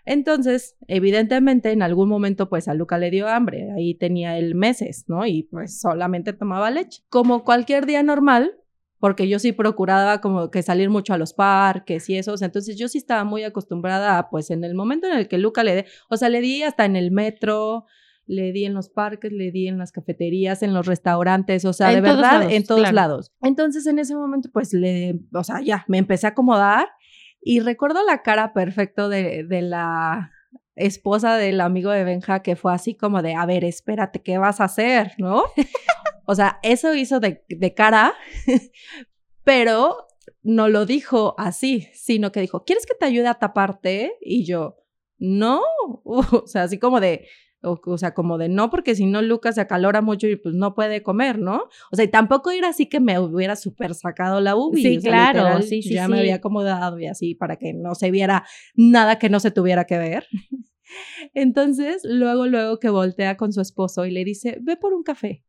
Entonces, 0.09 0.75
evidentemente, 0.87 1.71
en 1.71 1.83
algún 1.83 2.09
momento, 2.09 2.49
pues 2.49 2.67
a 2.67 2.73
Luca 2.73 2.97
le 2.97 3.11
dio 3.11 3.27
hambre. 3.27 3.71
Ahí 3.77 3.93
tenía 3.93 4.39
el 4.39 4.55
meses, 4.55 5.05
¿no? 5.07 5.27
Y 5.27 5.43
pues 5.43 5.79
solamente 5.79 6.33
tomaba 6.33 6.71
leche. 6.71 7.03
Como 7.09 7.43
cualquier 7.43 7.85
día 7.85 8.01
normal, 8.01 8.55
porque 8.97 9.29
yo 9.29 9.37
sí 9.37 9.51
procuraba 9.51 10.19
como 10.19 10.49
que 10.49 10.63
salir 10.63 10.89
mucho 10.89 11.13
a 11.13 11.19
los 11.19 11.33
parques 11.33 12.09
y 12.09 12.17
esos, 12.17 12.41
entonces 12.41 12.75
yo 12.75 12.87
sí 12.87 12.97
estaba 12.97 13.23
muy 13.23 13.43
acostumbrada 13.43 14.29
pues 14.31 14.49
en 14.49 14.63
el 14.63 14.73
momento 14.73 15.05
en 15.07 15.15
el 15.15 15.27
que 15.27 15.37
Luca 15.37 15.63
le 15.63 15.75
dé, 15.75 15.85
o 16.09 16.17
sea, 16.17 16.29
le 16.29 16.41
di 16.41 16.63
hasta 16.63 16.85
en 16.85 16.95
el 16.95 17.11
metro, 17.11 17.85
le 18.25 18.51
di 18.51 18.65
en 18.65 18.73
los 18.73 18.89
parques, 18.89 19.31
le 19.31 19.51
di 19.51 19.67
en 19.67 19.77
las 19.77 19.91
cafeterías, 19.91 20.63
en 20.63 20.73
los 20.73 20.87
restaurantes, 20.87 21.65
o 21.65 21.73
sea, 21.73 21.89
de 21.89 22.01
verdad, 22.01 22.51
en 22.51 22.63
todos 22.63 22.91
lados. 22.91 23.31
Entonces 23.43 23.85
en 23.85 23.99
ese 23.99 24.15
momento 24.15 24.49
pues 24.51 24.73
le, 24.73 25.19
o 25.33 25.43
sea, 25.43 25.61
ya, 25.61 25.85
me 25.87 25.99
empecé 25.99 26.25
a 26.25 26.31
acomodar 26.31 26.87
y 27.41 27.59
recuerdo 27.59 28.03
la 28.05 28.21
cara 28.21 28.53
perfecto 28.53 29.09
de, 29.09 29.43
de 29.43 29.61
la 29.61 30.31
esposa 30.75 31.35
del 31.35 31.61
amigo 31.61 31.91
de 31.91 32.03
Benja 32.03 32.41
que 32.41 32.55
fue 32.55 32.73
así 32.73 32.95
como 32.95 33.21
de, 33.21 33.35
a 33.35 33.45
ver, 33.45 33.63
espérate, 33.65 34.21
¿qué 34.21 34.37
vas 34.37 34.61
a 34.61 34.65
hacer? 34.65 35.13
¿No? 35.17 35.43
o 36.25 36.35
sea, 36.35 36.59
eso 36.63 36.93
hizo 36.93 37.19
de, 37.19 37.43
de 37.49 37.73
cara, 37.73 38.13
pero 39.43 40.07
no 40.41 40.69
lo 40.69 40.85
dijo 40.85 41.35
así, 41.37 41.87
sino 41.93 42.31
que 42.31 42.41
dijo, 42.41 42.63
¿quieres 42.63 42.85
que 42.85 42.95
te 42.95 43.05
ayude 43.05 43.27
a 43.27 43.35
taparte? 43.35 44.13
Y 44.21 44.45
yo, 44.45 44.77
no, 45.17 45.61
o 46.03 46.47
sea, 46.47 46.63
así 46.63 46.79
como 46.79 46.99
de, 46.99 47.27
o, 47.61 47.97
sea, 47.97 48.13
como 48.13 48.37
de 48.37 48.49
no, 48.49 48.69
porque 48.69 48.95
si 48.95 49.05
no 49.05 49.21
Lucas 49.21 49.55
se 49.55 49.61
acalora 49.61 50.01
mucho 50.01 50.27
y 50.27 50.35
pues 50.35 50.55
no 50.55 50.73
puede 50.73 51.03
comer, 51.03 51.39
¿no? 51.39 51.63
O 51.91 51.95
sea, 51.95 52.05
y 52.05 52.07
tampoco 52.07 52.51
ir 52.51 52.65
así 52.65 52.87
que 52.87 52.99
me 52.99 53.19
hubiera 53.19 53.55
súper 53.55 53.95
sacado 53.95 54.39
la 54.39 54.55
ubi. 54.55 54.81
Sí, 54.81 54.99
claro, 54.99 55.61
sí, 55.61 55.81
sí. 55.81 55.93
Ya 55.93 56.07
me 56.07 56.19
había 56.19 56.35
acomodado 56.35 56.99
y 56.99 57.07
así 57.07 57.35
para 57.35 57.57
que 57.57 57.73
no 57.73 57.95
se 57.95 58.11
viera 58.11 58.45
nada 58.75 59.19
que 59.19 59.29
no 59.29 59.39
se 59.39 59.51
tuviera 59.51 59.85
que 59.85 59.97
ver. 59.97 60.27
Entonces, 61.33 62.01
luego, 62.03 62.47
luego 62.47 62.79
que 62.79 62.89
voltea 62.89 63.37
con 63.37 63.53
su 63.53 63.61
esposo 63.61 64.05
y 64.05 64.11
le 64.11 64.23
dice, 64.23 64.57
ve 64.61 64.77
por 64.77 64.93
un 64.93 65.03
café. 65.03 65.43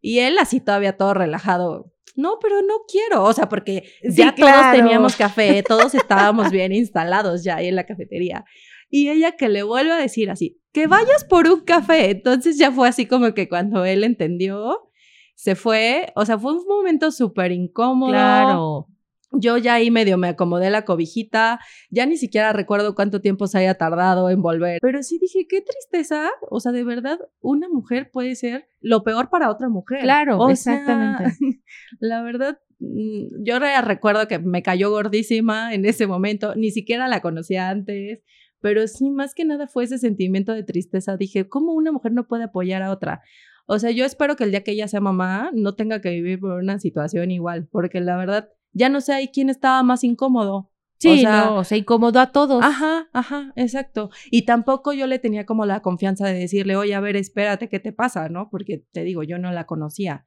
Y 0.00 0.18
él 0.18 0.36
así 0.38 0.60
todavía 0.60 0.98
todo 0.98 1.14
relajado, 1.14 1.94
no, 2.16 2.38
pero 2.40 2.62
no 2.62 2.74
quiero, 2.86 3.24
o 3.24 3.32
sea, 3.32 3.48
porque 3.48 3.90
ya 4.02 4.34
todos 4.34 4.72
teníamos 4.72 5.16
café, 5.16 5.62
todos 5.62 5.94
estábamos 5.94 6.50
bien 6.50 6.72
instalados 6.72 7.42
ya 7.42 7.56
ahí 7.56 7.68
en 7.68 7.76
la 7.76 7.86
cafetería. 7.86 8.44
Y 8.90 9.08
ella 9.08 9.32
que 9.32 9.48
le 9.48 9.62
vuelve 9.62 9.92
a 9.92 9.96
decir 9.96 10.30
así, 10.30 10.60
que 10.72 10.86
vayas 10.86 11.24
por 11.24 11.48
un 11.48 11.60
café. 11.60 12.10
Entonces 12.10 12.58
ya 12.58 12.72
fue 12.72 12.88
así 12.88 13.06
como 13.06 13.32
que 13.34 13.48
cuando 13.48 13.84
él 13.84 14.04
entendió, 14.04 14.90
se 15.34 15.54
fue, 15.54 16.12
o 16.16 16.24
sea, 16.24 16.38
fue 16.38 16.52
un 16.52 16.66
momento 16.66 17.10
súper 17.10 17.52
incómodo. 17.52 18.10
Claro. 18.10 18.88
Yo 19.36 19.56
ya 19.56 19.74
ahí 19.74 19.90
medio 19.90 20.16
me 20.16 20.28
acomodé 20.28 20.70
la 20.70 20.84
cobijita, 20.84 21.58
ya 21.90 22.06
ni 22.06 22.16
siquiera 22.16 22.52
recuerdo 22.52 22.94
cuánto 22.94 23.20
tiempo 23.20 23.46
se 23.48 23.58
haya 23.58 23.74
tardado 23.74 24.30
en 24.30 24.42
volver, 24.42 24.78
pero 24.80 25.02
sí 25.02 25.18
dije, 25.20 25.46
qué 25.48 25.60
tristeza, 25.60 26.30
o 26.50 26.60
sea, 26.60 26.70
de 26.70 26.84
verdad, 26.84 27.18
una 27.40 27.68
mujer 27.68 28.10
puede 28.12 28.36
ser 28.36 28.68
lo 28.80 29.02
peor 29.02 29.30
para 29.30 29.50
otra 29.50 29.68
mujer. 29.68 30.02
Claro, 30.02 30.48
exactamente. 30.50 31.36
la 31.98 32.22
verdad, 32.22 32.60
mm, 32.78 33.42
yo 33.44 33.58
recuerdo 33.58 34.28
que 34.28 34.38
me 34.38 34.62
cayó 34.62 34.90
gordísima 34.90 35.74
en 35.74 35.84
ese 35.84 36.06
momento, 36.06 36.54
ni 36.54 36.70
siquiera 36.70 37.08
la 37.08 37.20
conocía 37.20 37.70
antes, 37.70 38.20
pero 38.64 38.88
sí, 38.88 39.10
más 39.10 39.34
que 39.34 39.44
nada 39.44 39.66
fue 39.66 39.84
ese 39.84 39.98
sentimiento 39.98 40.54
de 40.54 40.62
tristeza. 40.62 41.18
Dije, 41.18 41.50
¿cómo 41.50 41.74
una 41.74 41.92
mujer 41.92 42.12
no 42.12 42.26
puede 42.26 42.44
apoyar 42.44 42.80
a 42.80 42.92
otra? 42.92 43.20
O 43.66 43.78
sea, 43.78 43.90
yo 43.90 44.06
espero 44.06 44.36
que 44.36 44.44
el 44.44 44.52
día 44.52 44.64
que 44.64 44.70
ella 44.70 44.88
sea 44.88 45.02
mamá 45.02 45.50
no 45.52 45.74
tenga 45.74 46.00
que 46.00 46.08
vivir 46.08 46.40
por 46.40 46.52
una 46.52 46.78
situación 46.78 47.30
igual, 47.30 47.68
porque 47.70 48.00
la 48.00 48.16
verdad, 48.16 48.48
ya 48.72 48.88
no 48.88 49.02
sé 49.02 49.12
ahí 49.12 49.28
quién 49.28 49.50
estaba 49.50 49.82
más 49.82 50.02
incómodo. 50.02 50.70
Sí, 50.96 51.10
o 51.10 51.16
sea, 51.18 51.44
no, 51.44 51.64
se 51.64 51.76
incomodó 51.76 52.20
a 52.20 52.32
todos. 52.32 52.64
Ajá, 52.64 53.10
ajá, 53.12 53.52
exacto. 53.54 54.08
Y 54.30 54.46
tampoco 54.46 54.94
yo 54.94 55.06
le 55.06 55.18
tenía 55.18 55.44
como 55.44 55.66
la 55.66 55.82
confianza 55.82 56.26
de 56.26 56.32
decirle, 56.32 56.74
oye, 56.74 56.94
a 56.94 57.00
ver, 57.00 57.16
espérate, 57.16 57.68
¿qué 57.68 57.80
te 57.80 57.92
pasa? 57.92 58.30
¿No? 58.30 58.48
Porque 58.48 58.86
te 58.92 59.04
digo, 59.04 59.24
yo 59.24 59.38
no 59.38 59.52
la 59.52 59.66
conocía. 59.66 60.24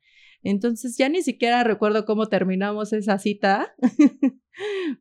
Entonces 0.49 0.95
ya 0.97 1.09
ni 1.09 1.21
siquiera 1.23 1.65
recuerdo 1.65 2.05
cómo 2.05 2.27
terminamos 2.27 2.93
esa 2.93 3.19
cita, 3.19 3.75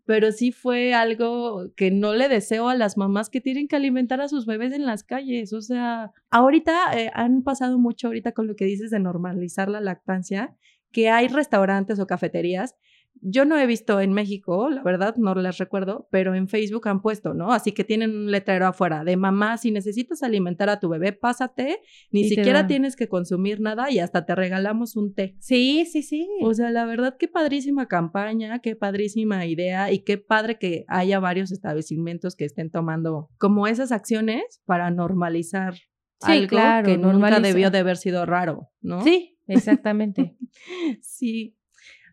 pero 0.05 0.33
sí 0.33 0.51
fue 0.51 0.93
algo 0.93 1.73
que 1.77 1.93
no 1.93 2.15
le 2.15 2.29
deseo 2.29 2.69
a 2.69 2.75
las 2.75 2.97
mamás 2.97 3.31
que 3.31 3.41
tienen 3.41 3.69
que 3.69 3.77
alimentar 3.77 4.21
a 4.21 4.27
sus 4.27 4.45
bebés 4.45 4.73
en 4.73 4.85
las 4.87 5.05
calles. 5.05 5.53
O 5.53 5.61
sea, 5.61 6.11
ahorita 6.31 6.99
eh, 6.99 7.13
han 7.15 7.45
pasado 7.45 7.79
mucho 7.79 8.09
ahorita 8.09 8.33
con 8.33 8.49
lo 8.49 8.57
que 8.57 8.65
dices 8.65 8.91
de 8.91 8.99
normalizar 8.99 9.69
la 9.69 9.81
lactancia, 9.81 10.57
que 10.91 11.11
hay 11.11 11.29
restaurantes 11.29 12.01
o 12.01 12.09
cafeterías 12.09 12.75
yo 13.21 13.45
no 13.45 13.59
he 13.59 13.67
visto 13.67 14.01
en 14.01 14.13
México, 14.13 14.69
la 14.71 14.83
verdad, 14.83 15.17
no 15.17 15.35
les 15.35 15.59
recuerdo, 15.59 16.09
pero 16.11 16.35
en 16.35 16.49
Facebook 16.49 16.89
han 16.89 17.03
puesto, 17.03 17.35
¿no? 17.35 17.53
Así 17.53 17.73
que 17.73 17.85
tienen 17.85 18.11
un 18.11 18.31
letrero 18.31 18.67
afuera 18.67 19.05
de 19.05 19.17
mamá, 19.17 19.57
si 19.59 19.71
necesitas 19.71 20.23
alimentar 20.23 20.69
a 20.69 20.79
tu 20.79 20.89
bebé, 20.89 21.13
pásate, 21.13 21.81
ni 22.11 22.25
siquiera 22.25 22.67
tienes 22.67 22.97
que 22.97 23.09
consumir 23.09 23.61
nada 23.61 23.91
y 23.91 23.99
hasta 23.99 24.25
te 24.25 24.35
regalamos 24.35 24.97
un 24.97 25.15
té. 25.15 25.37
Sí, 25.41 25.87
sí, 25.91 26.03
sí. 26.03 26.29
O 26.43 26.55
sea, 26.55 26.71
la 26.71 26.85
verdad, 26.85 27.17
qué 27.19 27.29
padrísima 27.29 27.87
campaña, 27.87 28.61
qué 28.61 28.77
padrísima 28.77 29.47
idea 29.47 29.93
y 29.93 30.01
qué 30.01 30.19
padre 30.19 30.59
que 30.59 30.85
haya 30.89 31.21
varios 31.21 31.53
establecimientos 31.53 32.37
que 32.37 32.45
estén 32.45 32.71
tomando 32.71 33.31
como 33.39 33.67
esas 33.67 33.93
acciones 33.93 34.63
para 34.65 34.91
normalizar 34.91 35.75
algo 36.23 36.49
claro, 36.49 36.87
que 36.87 36.99
nunca 36.99 37.41
debió 37.41 37.71
de 37.71 37.79
haber 37.79 37.97
sido 37.97 38.25
raro, 38.27 38.71
¿no? 38.81 39.03
Sí, 39.03 39.39
exactamente. 39.47 40.37
sí. 41.03 41.57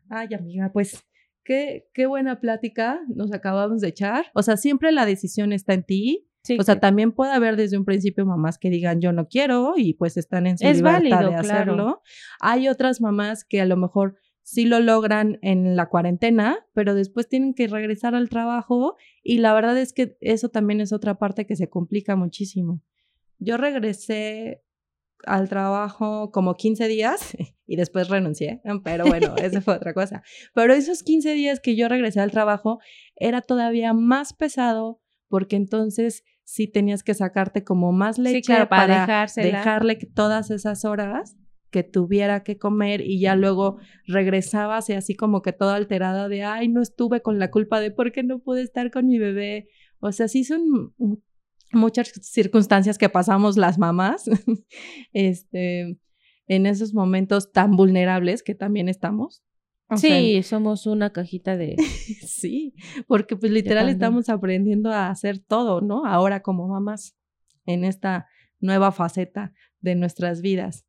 Ay, 0.10 0.34
amiga, 0.34 0.72
pues 0.74 1.04
qué, 1.44 1.90
qué 1.94 2.06
buena 2.06 2.40
plática 2.40 3.02
nos 3.08 3.32
acabamos 3.34 3.82
de 3.82 3.90
echar. 3.90 4.26
O 4.34 4.44
sea, 4.44 4.58
siempre 4.58 4.92
la 4.92 5.06
decisión 5.06 5.54
está 5.54 5.74
en 5.74 5.84
ti. 5.84 6.28
o 6.60 6.64
sea, 6.64 6.80
también 6.80 7.12
puede 7.12 7.32
haber 7.32 7.56
desde 7.56 7.78
un 7.78 7.86
principio 7.86 8.26
mamás 8.26 8.58
que 8.58 8.70
digan 8.70 9.00
yo 9.00 9.14
no 9.14 9.28
quiero 9.28 9.74
y 9.78 9.94
pues 9.94 10.18
están 10.18 10.46
en 10.46 10.58
su 10.58 10.68
es 10.68 10.78
libertad 10.78 11.30
de 11.30 11.36
hacerlo. 11.36 12.02
Hay 12.42 12.68
otras 12.68 13.00
mamás 13.02 13.46
que 13.46 13.62
a 13.62 13.66
lo 13.66 13.78
mejor 13.78 14.16
sí 14.44 14.66
lo 14.66 14.80
logran 14.80 15.40
en 15.42 15.76
la 15.76 15.88
cuarentena, 15.88 16.58
pero 16.74 16.96
después 16.96 17.30
tienen 17.30 17.54
que 17.54 17.68
regresar 17.68 18.14
al 18.14 18.30
trabajo 18.30 18.98
y 19.24 19.38
la 19.38 19.54
verdad 19.54 19.78
es 19.78 19.94
que 19.94 20.18
eso 20.20 20.50
también 20.50 20.82
es 20.82 20.92
otra 20.92 21.18
parte 21.18 21.48
que 21.48 21.56
se 21.56 21.70
complica 21.70 22.16
muchísimo. 22.16 22.82
Yo 23.40 23.58
regresé 23.58 24.63
al 25.26 25.50
trabajo 25.50 26.32
como 26.32 26.56
15 26.56 26.88
días 26.88 27.36
y 27.66 27.76
después 27.76 28.10
renuncié, 28.10 28.62
pero 28.84 29.06
bueno, 29.06 29.36
eso 29.38 29.62
fue 29.62 29.76
otra 29.76 29.94
cosa. 29.94 30.24
Pero 30.54 30.74
esos 30.74 31.04
15 31.04 31.34
días 31.34 31.60
que 31.60 31.76
yo 31.76 31.88
regresé 31.88 32.20
al 32.20 32.32
trabajo 32.32 32.80
era 33.16 33.42
todavía 33.42 33.94
más 33.94 34.34
pesado 34.34 35.02
porque 35.28 35.56
entonces 35.56 36.24
sí 36.44 36.68
tenías 36.68 37.04
que 37.04 37.14
sacarte 37.14 37.64
como 37.64 37.92
más 37.92 38.20
leche 38.20 38.66
para, 38.68 39.28
dejarle 39.36 39.96
todas 40.14 40.52
esas 40.52 40.86
horas 40.86 41.38
que 41.72 41.84
tuviera 41.84 42.44
que 42.44 42.60
comer 42.60 43.02
y 43.02 43.20
ya 43.20 43.36
luego 43.36 43.78
regresabas 44.06 44.90
y 44.90 44.94
así 44.94 45.16
como 45.16 45.42
que 45.42 45.54
toda 45.54 45.76
alterada 45.76 46.30
de, 46.30 46.44
ay, 46.44 46.68
no 46.68 46.82
estuve 46.82 47.22
con 47.22 47.40
la 47.40 47.50
culpa 47.50 47.80
de 47.80 47.90
por 47.90 48.12
qué 48.12 48.22
no 48.22 48.40
pude 48.40 48.62
estar 48.62 48.92
con 48.92 49.08
mi 49.08 49.18
bebé. 49.18 49.70
O 50.00 50.12
sea, 50.12 50.28
sí 50.28 50.44
son 50.44 50.94
muchas 51.74 52.12
circunstancias 52.22 52.98
que 52.98 53.10
pasamos 53.10 53.58
las 53.58 53.78
mamás, 53.78 54.30
este, 55.14 55.98
en 56.48 56.66
esos 56.66 56.94
momentos 56.94 57.52
tan 57.52 57.76
vulnerables 57.76 58.44
que 58.44 58.56
también 58.56 58.90
estamos. 58.90 59.44
sí, 59.96 60.42
somos 60.44 60.86
una 60.86 61.12
cajita 61.12 61.58
de... 61.58 61.76
sí, 62.28 62.74
porque 63.08 63.36
pues 63.36 63.52
literal 63.52 63.90
estamos 63.90 64.30
aprendiendo 64.30 64.92
a 64.92 65.10
hacer 65.10 65.40
todo, 65.40 65.82
¿no? 65.82 66.06
Ahora 66.06 66.42
como 66.42 66.68
mamás, 66.68 67.16
en 67.66 67.84
esta 67.84 68.28
nueva 68.60 68.92
faceta 68.92 69.54
de 69.82 69.96
nuestras 69.96 70.42
vidas. 70.42 70.86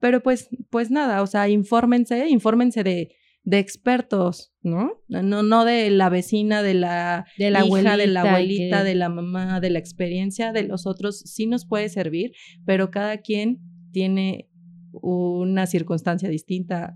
Pero 0.00 0.22
pues, 0.22 0.48
pues 0.70 0.90
nada, 0.90 1.22
o 1.22 1.26
sea, 1.26 1.48
infórmense, 1.48 2.28
infórmense 2.28 2.84
de 2.84 3.16
de 3.48 3.60
expertos, 3.60 4.52
¿no? 4.60 5.00
No, 5.08 5.42
no 5.42 5.64
de 5.64 5.88
la 5.88 6.10
vecina, 6.10 6.62
de 6.62 6.74
la, 6.74 7.24
de 7.38 7.50
la 7.50 7.64
hija, 7.64 7.96
de 7.96 8.06
la 8.06 8.20
abuelita, 8.20 8.84
de 8.84 8.94
la 8.94 9.08
mamá, 9.08 9.58
de 9.60 9.70
la 9.70 9.78
experiencia 9.78 10.52
de 10.52 10.64
los 10.64 10.86
otros, 10.86 11.20
sí 11.20 11.46
nos 11.46 11.64
puede 11.64 11.88
servir, 11.88 12.32
pero 12.66 12.90
cada 12.90 13.22
quien 13.22 13.58
tiene 13.90 14.50
una 14.92 15.66
circunstancia 15.66 16.28
distinta. 16.28 16.94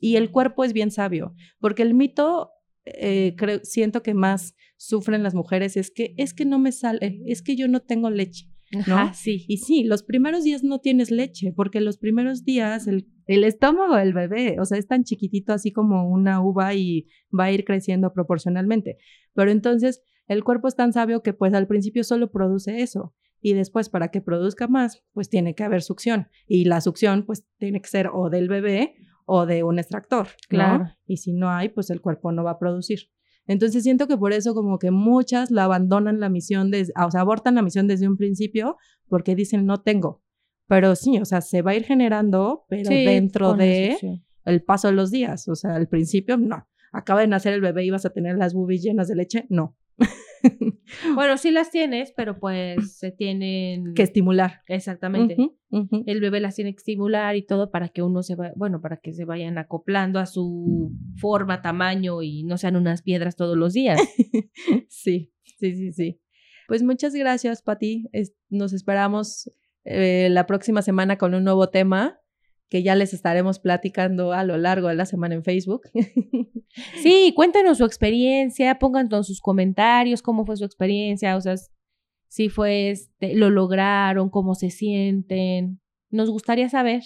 Y 0.00 0.16
el 0.16 0.32
cuerpo 0.32 0.64
es 0.64 0.72
bien 0.72 0.90
sabio, 0.90 1.32
porque 1.60 1.82
el 1.82 1.94
mito 1.94 2.50
eh, 2.86 3.36
creo, 3.36 3.60
siento 3.62 4.02
que 4.02 4.14
más 4.14 4.56
sufren 4.76 5.22
las 5.22 5.36
mujeres 5.36 5.76
es 5.76 5.92
que 5.92 6.12
es 6.16 6.34
que 6.34 6.44
no 6.44 6.58
me 6.58 6.72
sale, 6.72 7.20
es 7.24 7.40
que 7.40 7.54
yo 7.54 7.68
no 7.68 7.78
tengo 7.78 8.10
leche. 8.10 8.48
¿No? 8.86 8.96
Ajá, 8.96 9.14
sí. 9.14 9.44
Y 9.48 9.58
sí, 9.58 9.84
los 9.84 10.02
primeros 10.02 10.44
días 10.44 10.62
no 10.62 10.80
tienes 10.80 11.10
leche, 11.10 11.52
porque 11.54 11.80
los 11.80 11.98
primeros 11.98 12.44
días 12.44 12.86
el, 12.86 13.08
el 13.26 13.44
estómago 13.44 13.96
del 13.96 14.12
bebé, 14.12 14.56
o 14.60 14.64
sea, 14.64 14.78
es 14.78 14.86
tan 14.86 15.04
chiquitito 15.04 15.52
así 15.52 15.72
como 15.72 16.08
una 16.08 16.40
uva 16.40 16.74
y 16.74 17.06
va 17.38 17.44
a 17.44 17.52
ir 17.52 17.64
creciendo 17.64 18.12
proporcionalmente. 18.12 18.98
Pero 19.34 19.50
entonces 19.50 20.02
el 20.26 20.44
cuerpo 20.44 20.68
es 20.68 20.76
tan 20.76 20.92
sabio 20.92 21.22
que 21.22 21.32
pues 21.32 21.52
al 21.54 21.66
principio 21.66 22.04
solo 22.04 22.30
produce 22.30 22.80
eso. 22.80 23.14
Y 23.40 23.52
después, 23.52 23.90
para 23.90 24.08
que 24.08 24.22
produzca 24.22 24.68
más, 24.68 25.04
pues 25.12 25.28
tiene 25.28 25.54
que 25.54 25.64
haber 25.64 25.82
succión. 25.82 26.28
Y 26.46 26.64
la 26.64 26.80
succión, 26.80 27.26
pues 27.26 27.46
tiene 27.58 27.82
que 27.82 27.88
ser 27.88 28.08
o 28.10 28.30
del 28.30 28.48
bebé 28.48 28.94
o 29.26 29.44
de 29.44 29.62
un 29.62 29.78
extractor. 29.78 30.26
¿no? 30.26 30.32
Claro. 30.48 30.84
Y 31.06 31.18
si 31.18 31.34
no 31.34 31.50
hay, 31.50 31.68
pues 31.68 31.90
el 31.90 32.00
cuerpo 32.00 32.32
no 32.32 32.42
va 32.42 32.52
a 32.52 32.58
producir. 32.58 33.10
Entonces 33.46 33.82
siento 33.82 34.06
que 34.06 34.16
por 34.16 34.32
eso 34.32 34.54
como 34.54 34.78
que 34.78 34.90
muchas 34.90 35.50
la 35.50 35.64
abandonan 35.64 36.20
la 36.20 36.28
misión, 36.28 36.70
des- 36.70 36.92
o 36.96 37.10
sea, 37.10 37.20
abortan 37.20 37.54
la 37.56 37.62
misión 37.62 37.86
desde 37.86 38.08
un 38.08 38.16
principio 38.16 38.76
porque 39.08 39.34
dicen 39.34 39.66
no 39.66 39.82
tengo. 39.82 40.22
Pero 40.66 40.96
sí, 40.96 41.18
o 41.18 41.24
sea, 41.26 41.40
se 41.42 41.60
va 41.60 41.72
a 41.72 41.74
ir 41.74 41.84
generando, 41.84 42.64
pero 42.68 42.88
Sí, 42.88 43.04
dentro 43.04 43.52
de 43.54 44.22
el 44.46 44.62
paso 44.62 44.88
de 44.88 44.94
los 44.94 45.10
días. 45.10 45.46
O 45.48 45.54
sea, 45.54 45.74
al 45.74 45.88
principio 45.88 46.36
no. 46.38 46.66
Acaba 46.92 47.20
de 47.20 47.26
nacer 47.26 47.52
el 47.52 47.60
bebé 47.60 47.84
y 47.84 47.90
vas 47.90 48.06
a 48.06 48.10
tener 48.10 48.36
las 48.38 48.54
boobies 48.54 48.82
llenas 48.82 49.08
de 49.08 49.16
leche. 49.16 49.46
No. 49.50 49.76
Bueno, 51.14 51.36
sí 51.38 51.50
las 51.50 51.70
tienes, 51.70 52.12
pero 52.16 52.38
pues 52.38 52.98
se 52.98 53.10
tienen... 53.10 53.94
que 53.94 54.02
estimular. 54.02 54.60
Exactamente. 54.68 55.36
El 56.06 56.20
bebé 56.20 56.40
las 56.40 56.54
tiene 56.54 56.72
que 56.72 56.78
estimular 56.78 57.34
y 57.36 57.42
todo 57.44 57.70
para 57.70 57.88
que 57.88 58.02
uno 58.02 58.22
se 58.22 58.36
va, 58.36 58.52
bueno, 58.56 58.80
para 58.80 58.98
que 58.98 59.12
se 59.12 59.24
vayan 59.24 59.58
acoplando 59.58 60.18
a 60.20 60.26
su 60.26 60.92
forma, 61.16 61.62
tamaño 61.62 62.22
y 62.22 62.44
no 62.44 62.58
sean 62.58 62.76
unas 62.76 63.02
piedras 63.02 63.36
todos 63.36 63.56
los 63.56 63.72
días. 63.72 63.98
Sí, 64.88 65.32
sí, 65.58 65.74
sí, 65.74 65.92
sí. 65.92 66.20
Pues 66.68 66.82
muchas 66.82 67.14
gracias, 67.14 67.62
Pati. 67.62 68.08
Es- 68.12 68.34
Nos 68.50 68.72
esperamos 68.72 69.50
eh, 69.84 70.28
la 70.30 70.46
próxima 70.46 70.80
semana 70.82 71.18
con 71.18 71.34
un 71.34 71.44
nuevo 71.44 71.68
tema 71.68 72.18
que 72.68 72.82
ya 72.82 72.94
les 72.94 73.14
estaremos 73.14 73.58
platicando 73.58 74.32
a 74.32 74.44
lo 74.44 74.56
largo 74.56 74.88
de 74.88 74.94
la 74.94 75.06
semana 75.06 75.34
en 75.34 75.44
Facebook. 75.44 75.82
Sí, 77.00 77.32
cuéntenos 77.36 77.78
su 77.78 77.84
experiencia, 77.84 78.80
pongan 78.80 79.08
todos 79.08 79.28
sus 79.28 79.40
comentarios, 79.40 80.22
cómo 80.22 80.44
fue 80.44 80.56
su 80.56 80.64
experiencia, 80.64 81.36
o 81.36 81.40
sea, 81.40 81.54
si 82.26 82.48
fue, 82.48 82.90
este, 82.90 83.36
lo 83.36 83.48
lograron, 83.48 84.28
cómo 84.28 84.56
se 84.56 84.70
sienten. 84.70 85.80
Nos 86.10 86.30
gustaría 86.30 86.68
saber. 86.68 87.04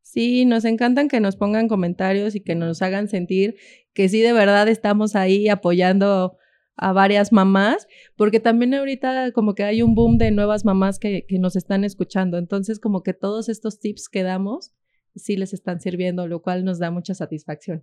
Sí, 0.00 0.44
nos 0.44 0.64
encantan 0.64 1.08
que 1.08 1.18
nos 1.18 1.34
pongan 1.34 1.66
comentarios 1.66 2.36
y 2.36 2.40
que 2.40 2.54
nos 2.54 2.82
hagan 2.82 3.08
sentir 3.08 3.56
que 3.94 4.08
sí 4.08 4.20
de 4.20 4.32
verdad 4.32 4.68
estamos 4.68 5.16
ahí 5.16 5.48
apoyando 5.48 6.36
a 6.76 6.92
varias 6.92 7.32
mamás, 7.32 7.88
porque 8.16 8.38
también 8.38 8.74
ahorita 8.74 9.32
como 9.32 9.54
que 9.54 9.64
hay 9.64 9.82
un 9.82 9.96
boom 9.96 10.18
de 10.18 10.30
nuevas 10.30 10.64
mamás 10.64 11.00
que, 11.00 11.26
que 11.26 11.38
nos 11.40 11.56
están 11.56 11.82
escuchando, 11.82 12.38
entonces 12.38 12.78
como 12.78 13.02
que 13.02 13.12
todos 13.12 13.48
estos 13.48 13.80
tips 13.80 14.08
que 14.08 14.22
damos 14.22 14.72
sí 15.20 15.36
les 15.36 15.52
están 15.52 15.80
sirviendo, 15.80 16.26
lo 16.26 16.42
cual 16.42 16.64
nos 16.64 16.78
da 16.78 16.90
mucha 16.90 17.14
satisfacción. 17.14 17.82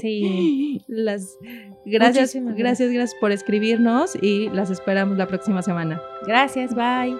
Sí. 0.00 0.82
Las 0.88 1.36
gracias, 1.84 2.34
Muchísimas 2.34 2.56
gracias, 2.56 2.92
gracias 2.92 3.20
por 3.20 3.32
escribirnos 3.32 4.16
y 4.20 4.48
las 4.50 4.70
esperamos 4.70 5.16
la 5.18 5.26
próxima 5.26 5.62
semana. 5.62 6.00
Gracias, 6.26 6.74
bye. 6.74 7.16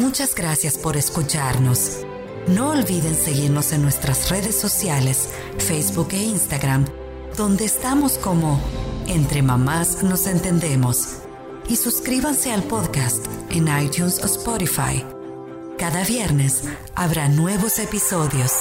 Muchas 0.00 0.34
gracias 0.34 0.78
por 0.78 0.96
escucharnos. 0.96 2.04
No 2.48 2.70
olviden 2.70 3.14
seguirnos 3.14 3.72
en 3.72 3.82
nuestras 3.82 4.30
redes 4.30 4.54
sociales, 4.54 5.28
Facebook 5.58 6.08
e 6.12 6.22
Instagram, 6.22 6.86
donde 7.36 7.64
estamos 7.64 8.16
como 8.18 8.60
Entre 9.06 9.42
Mamás 9.42 10.02
Nos 10.02 10.26
Entendemos. 10.26 11.18
Y 11.68 11.76
suscríbanse 11.76 12.52
al 12.52 12.62
podcast 12.62 13.26
en 13.50 13.68
iTunes 13.82 14.22
o 14.22 14.26
Spotify. 14.26 15.17
Cada 15.78 16.02
viernes 16.02 16.64
habrá 16.96 17.28
nuevos 17.28 17.78
episodios. 17.78 18.52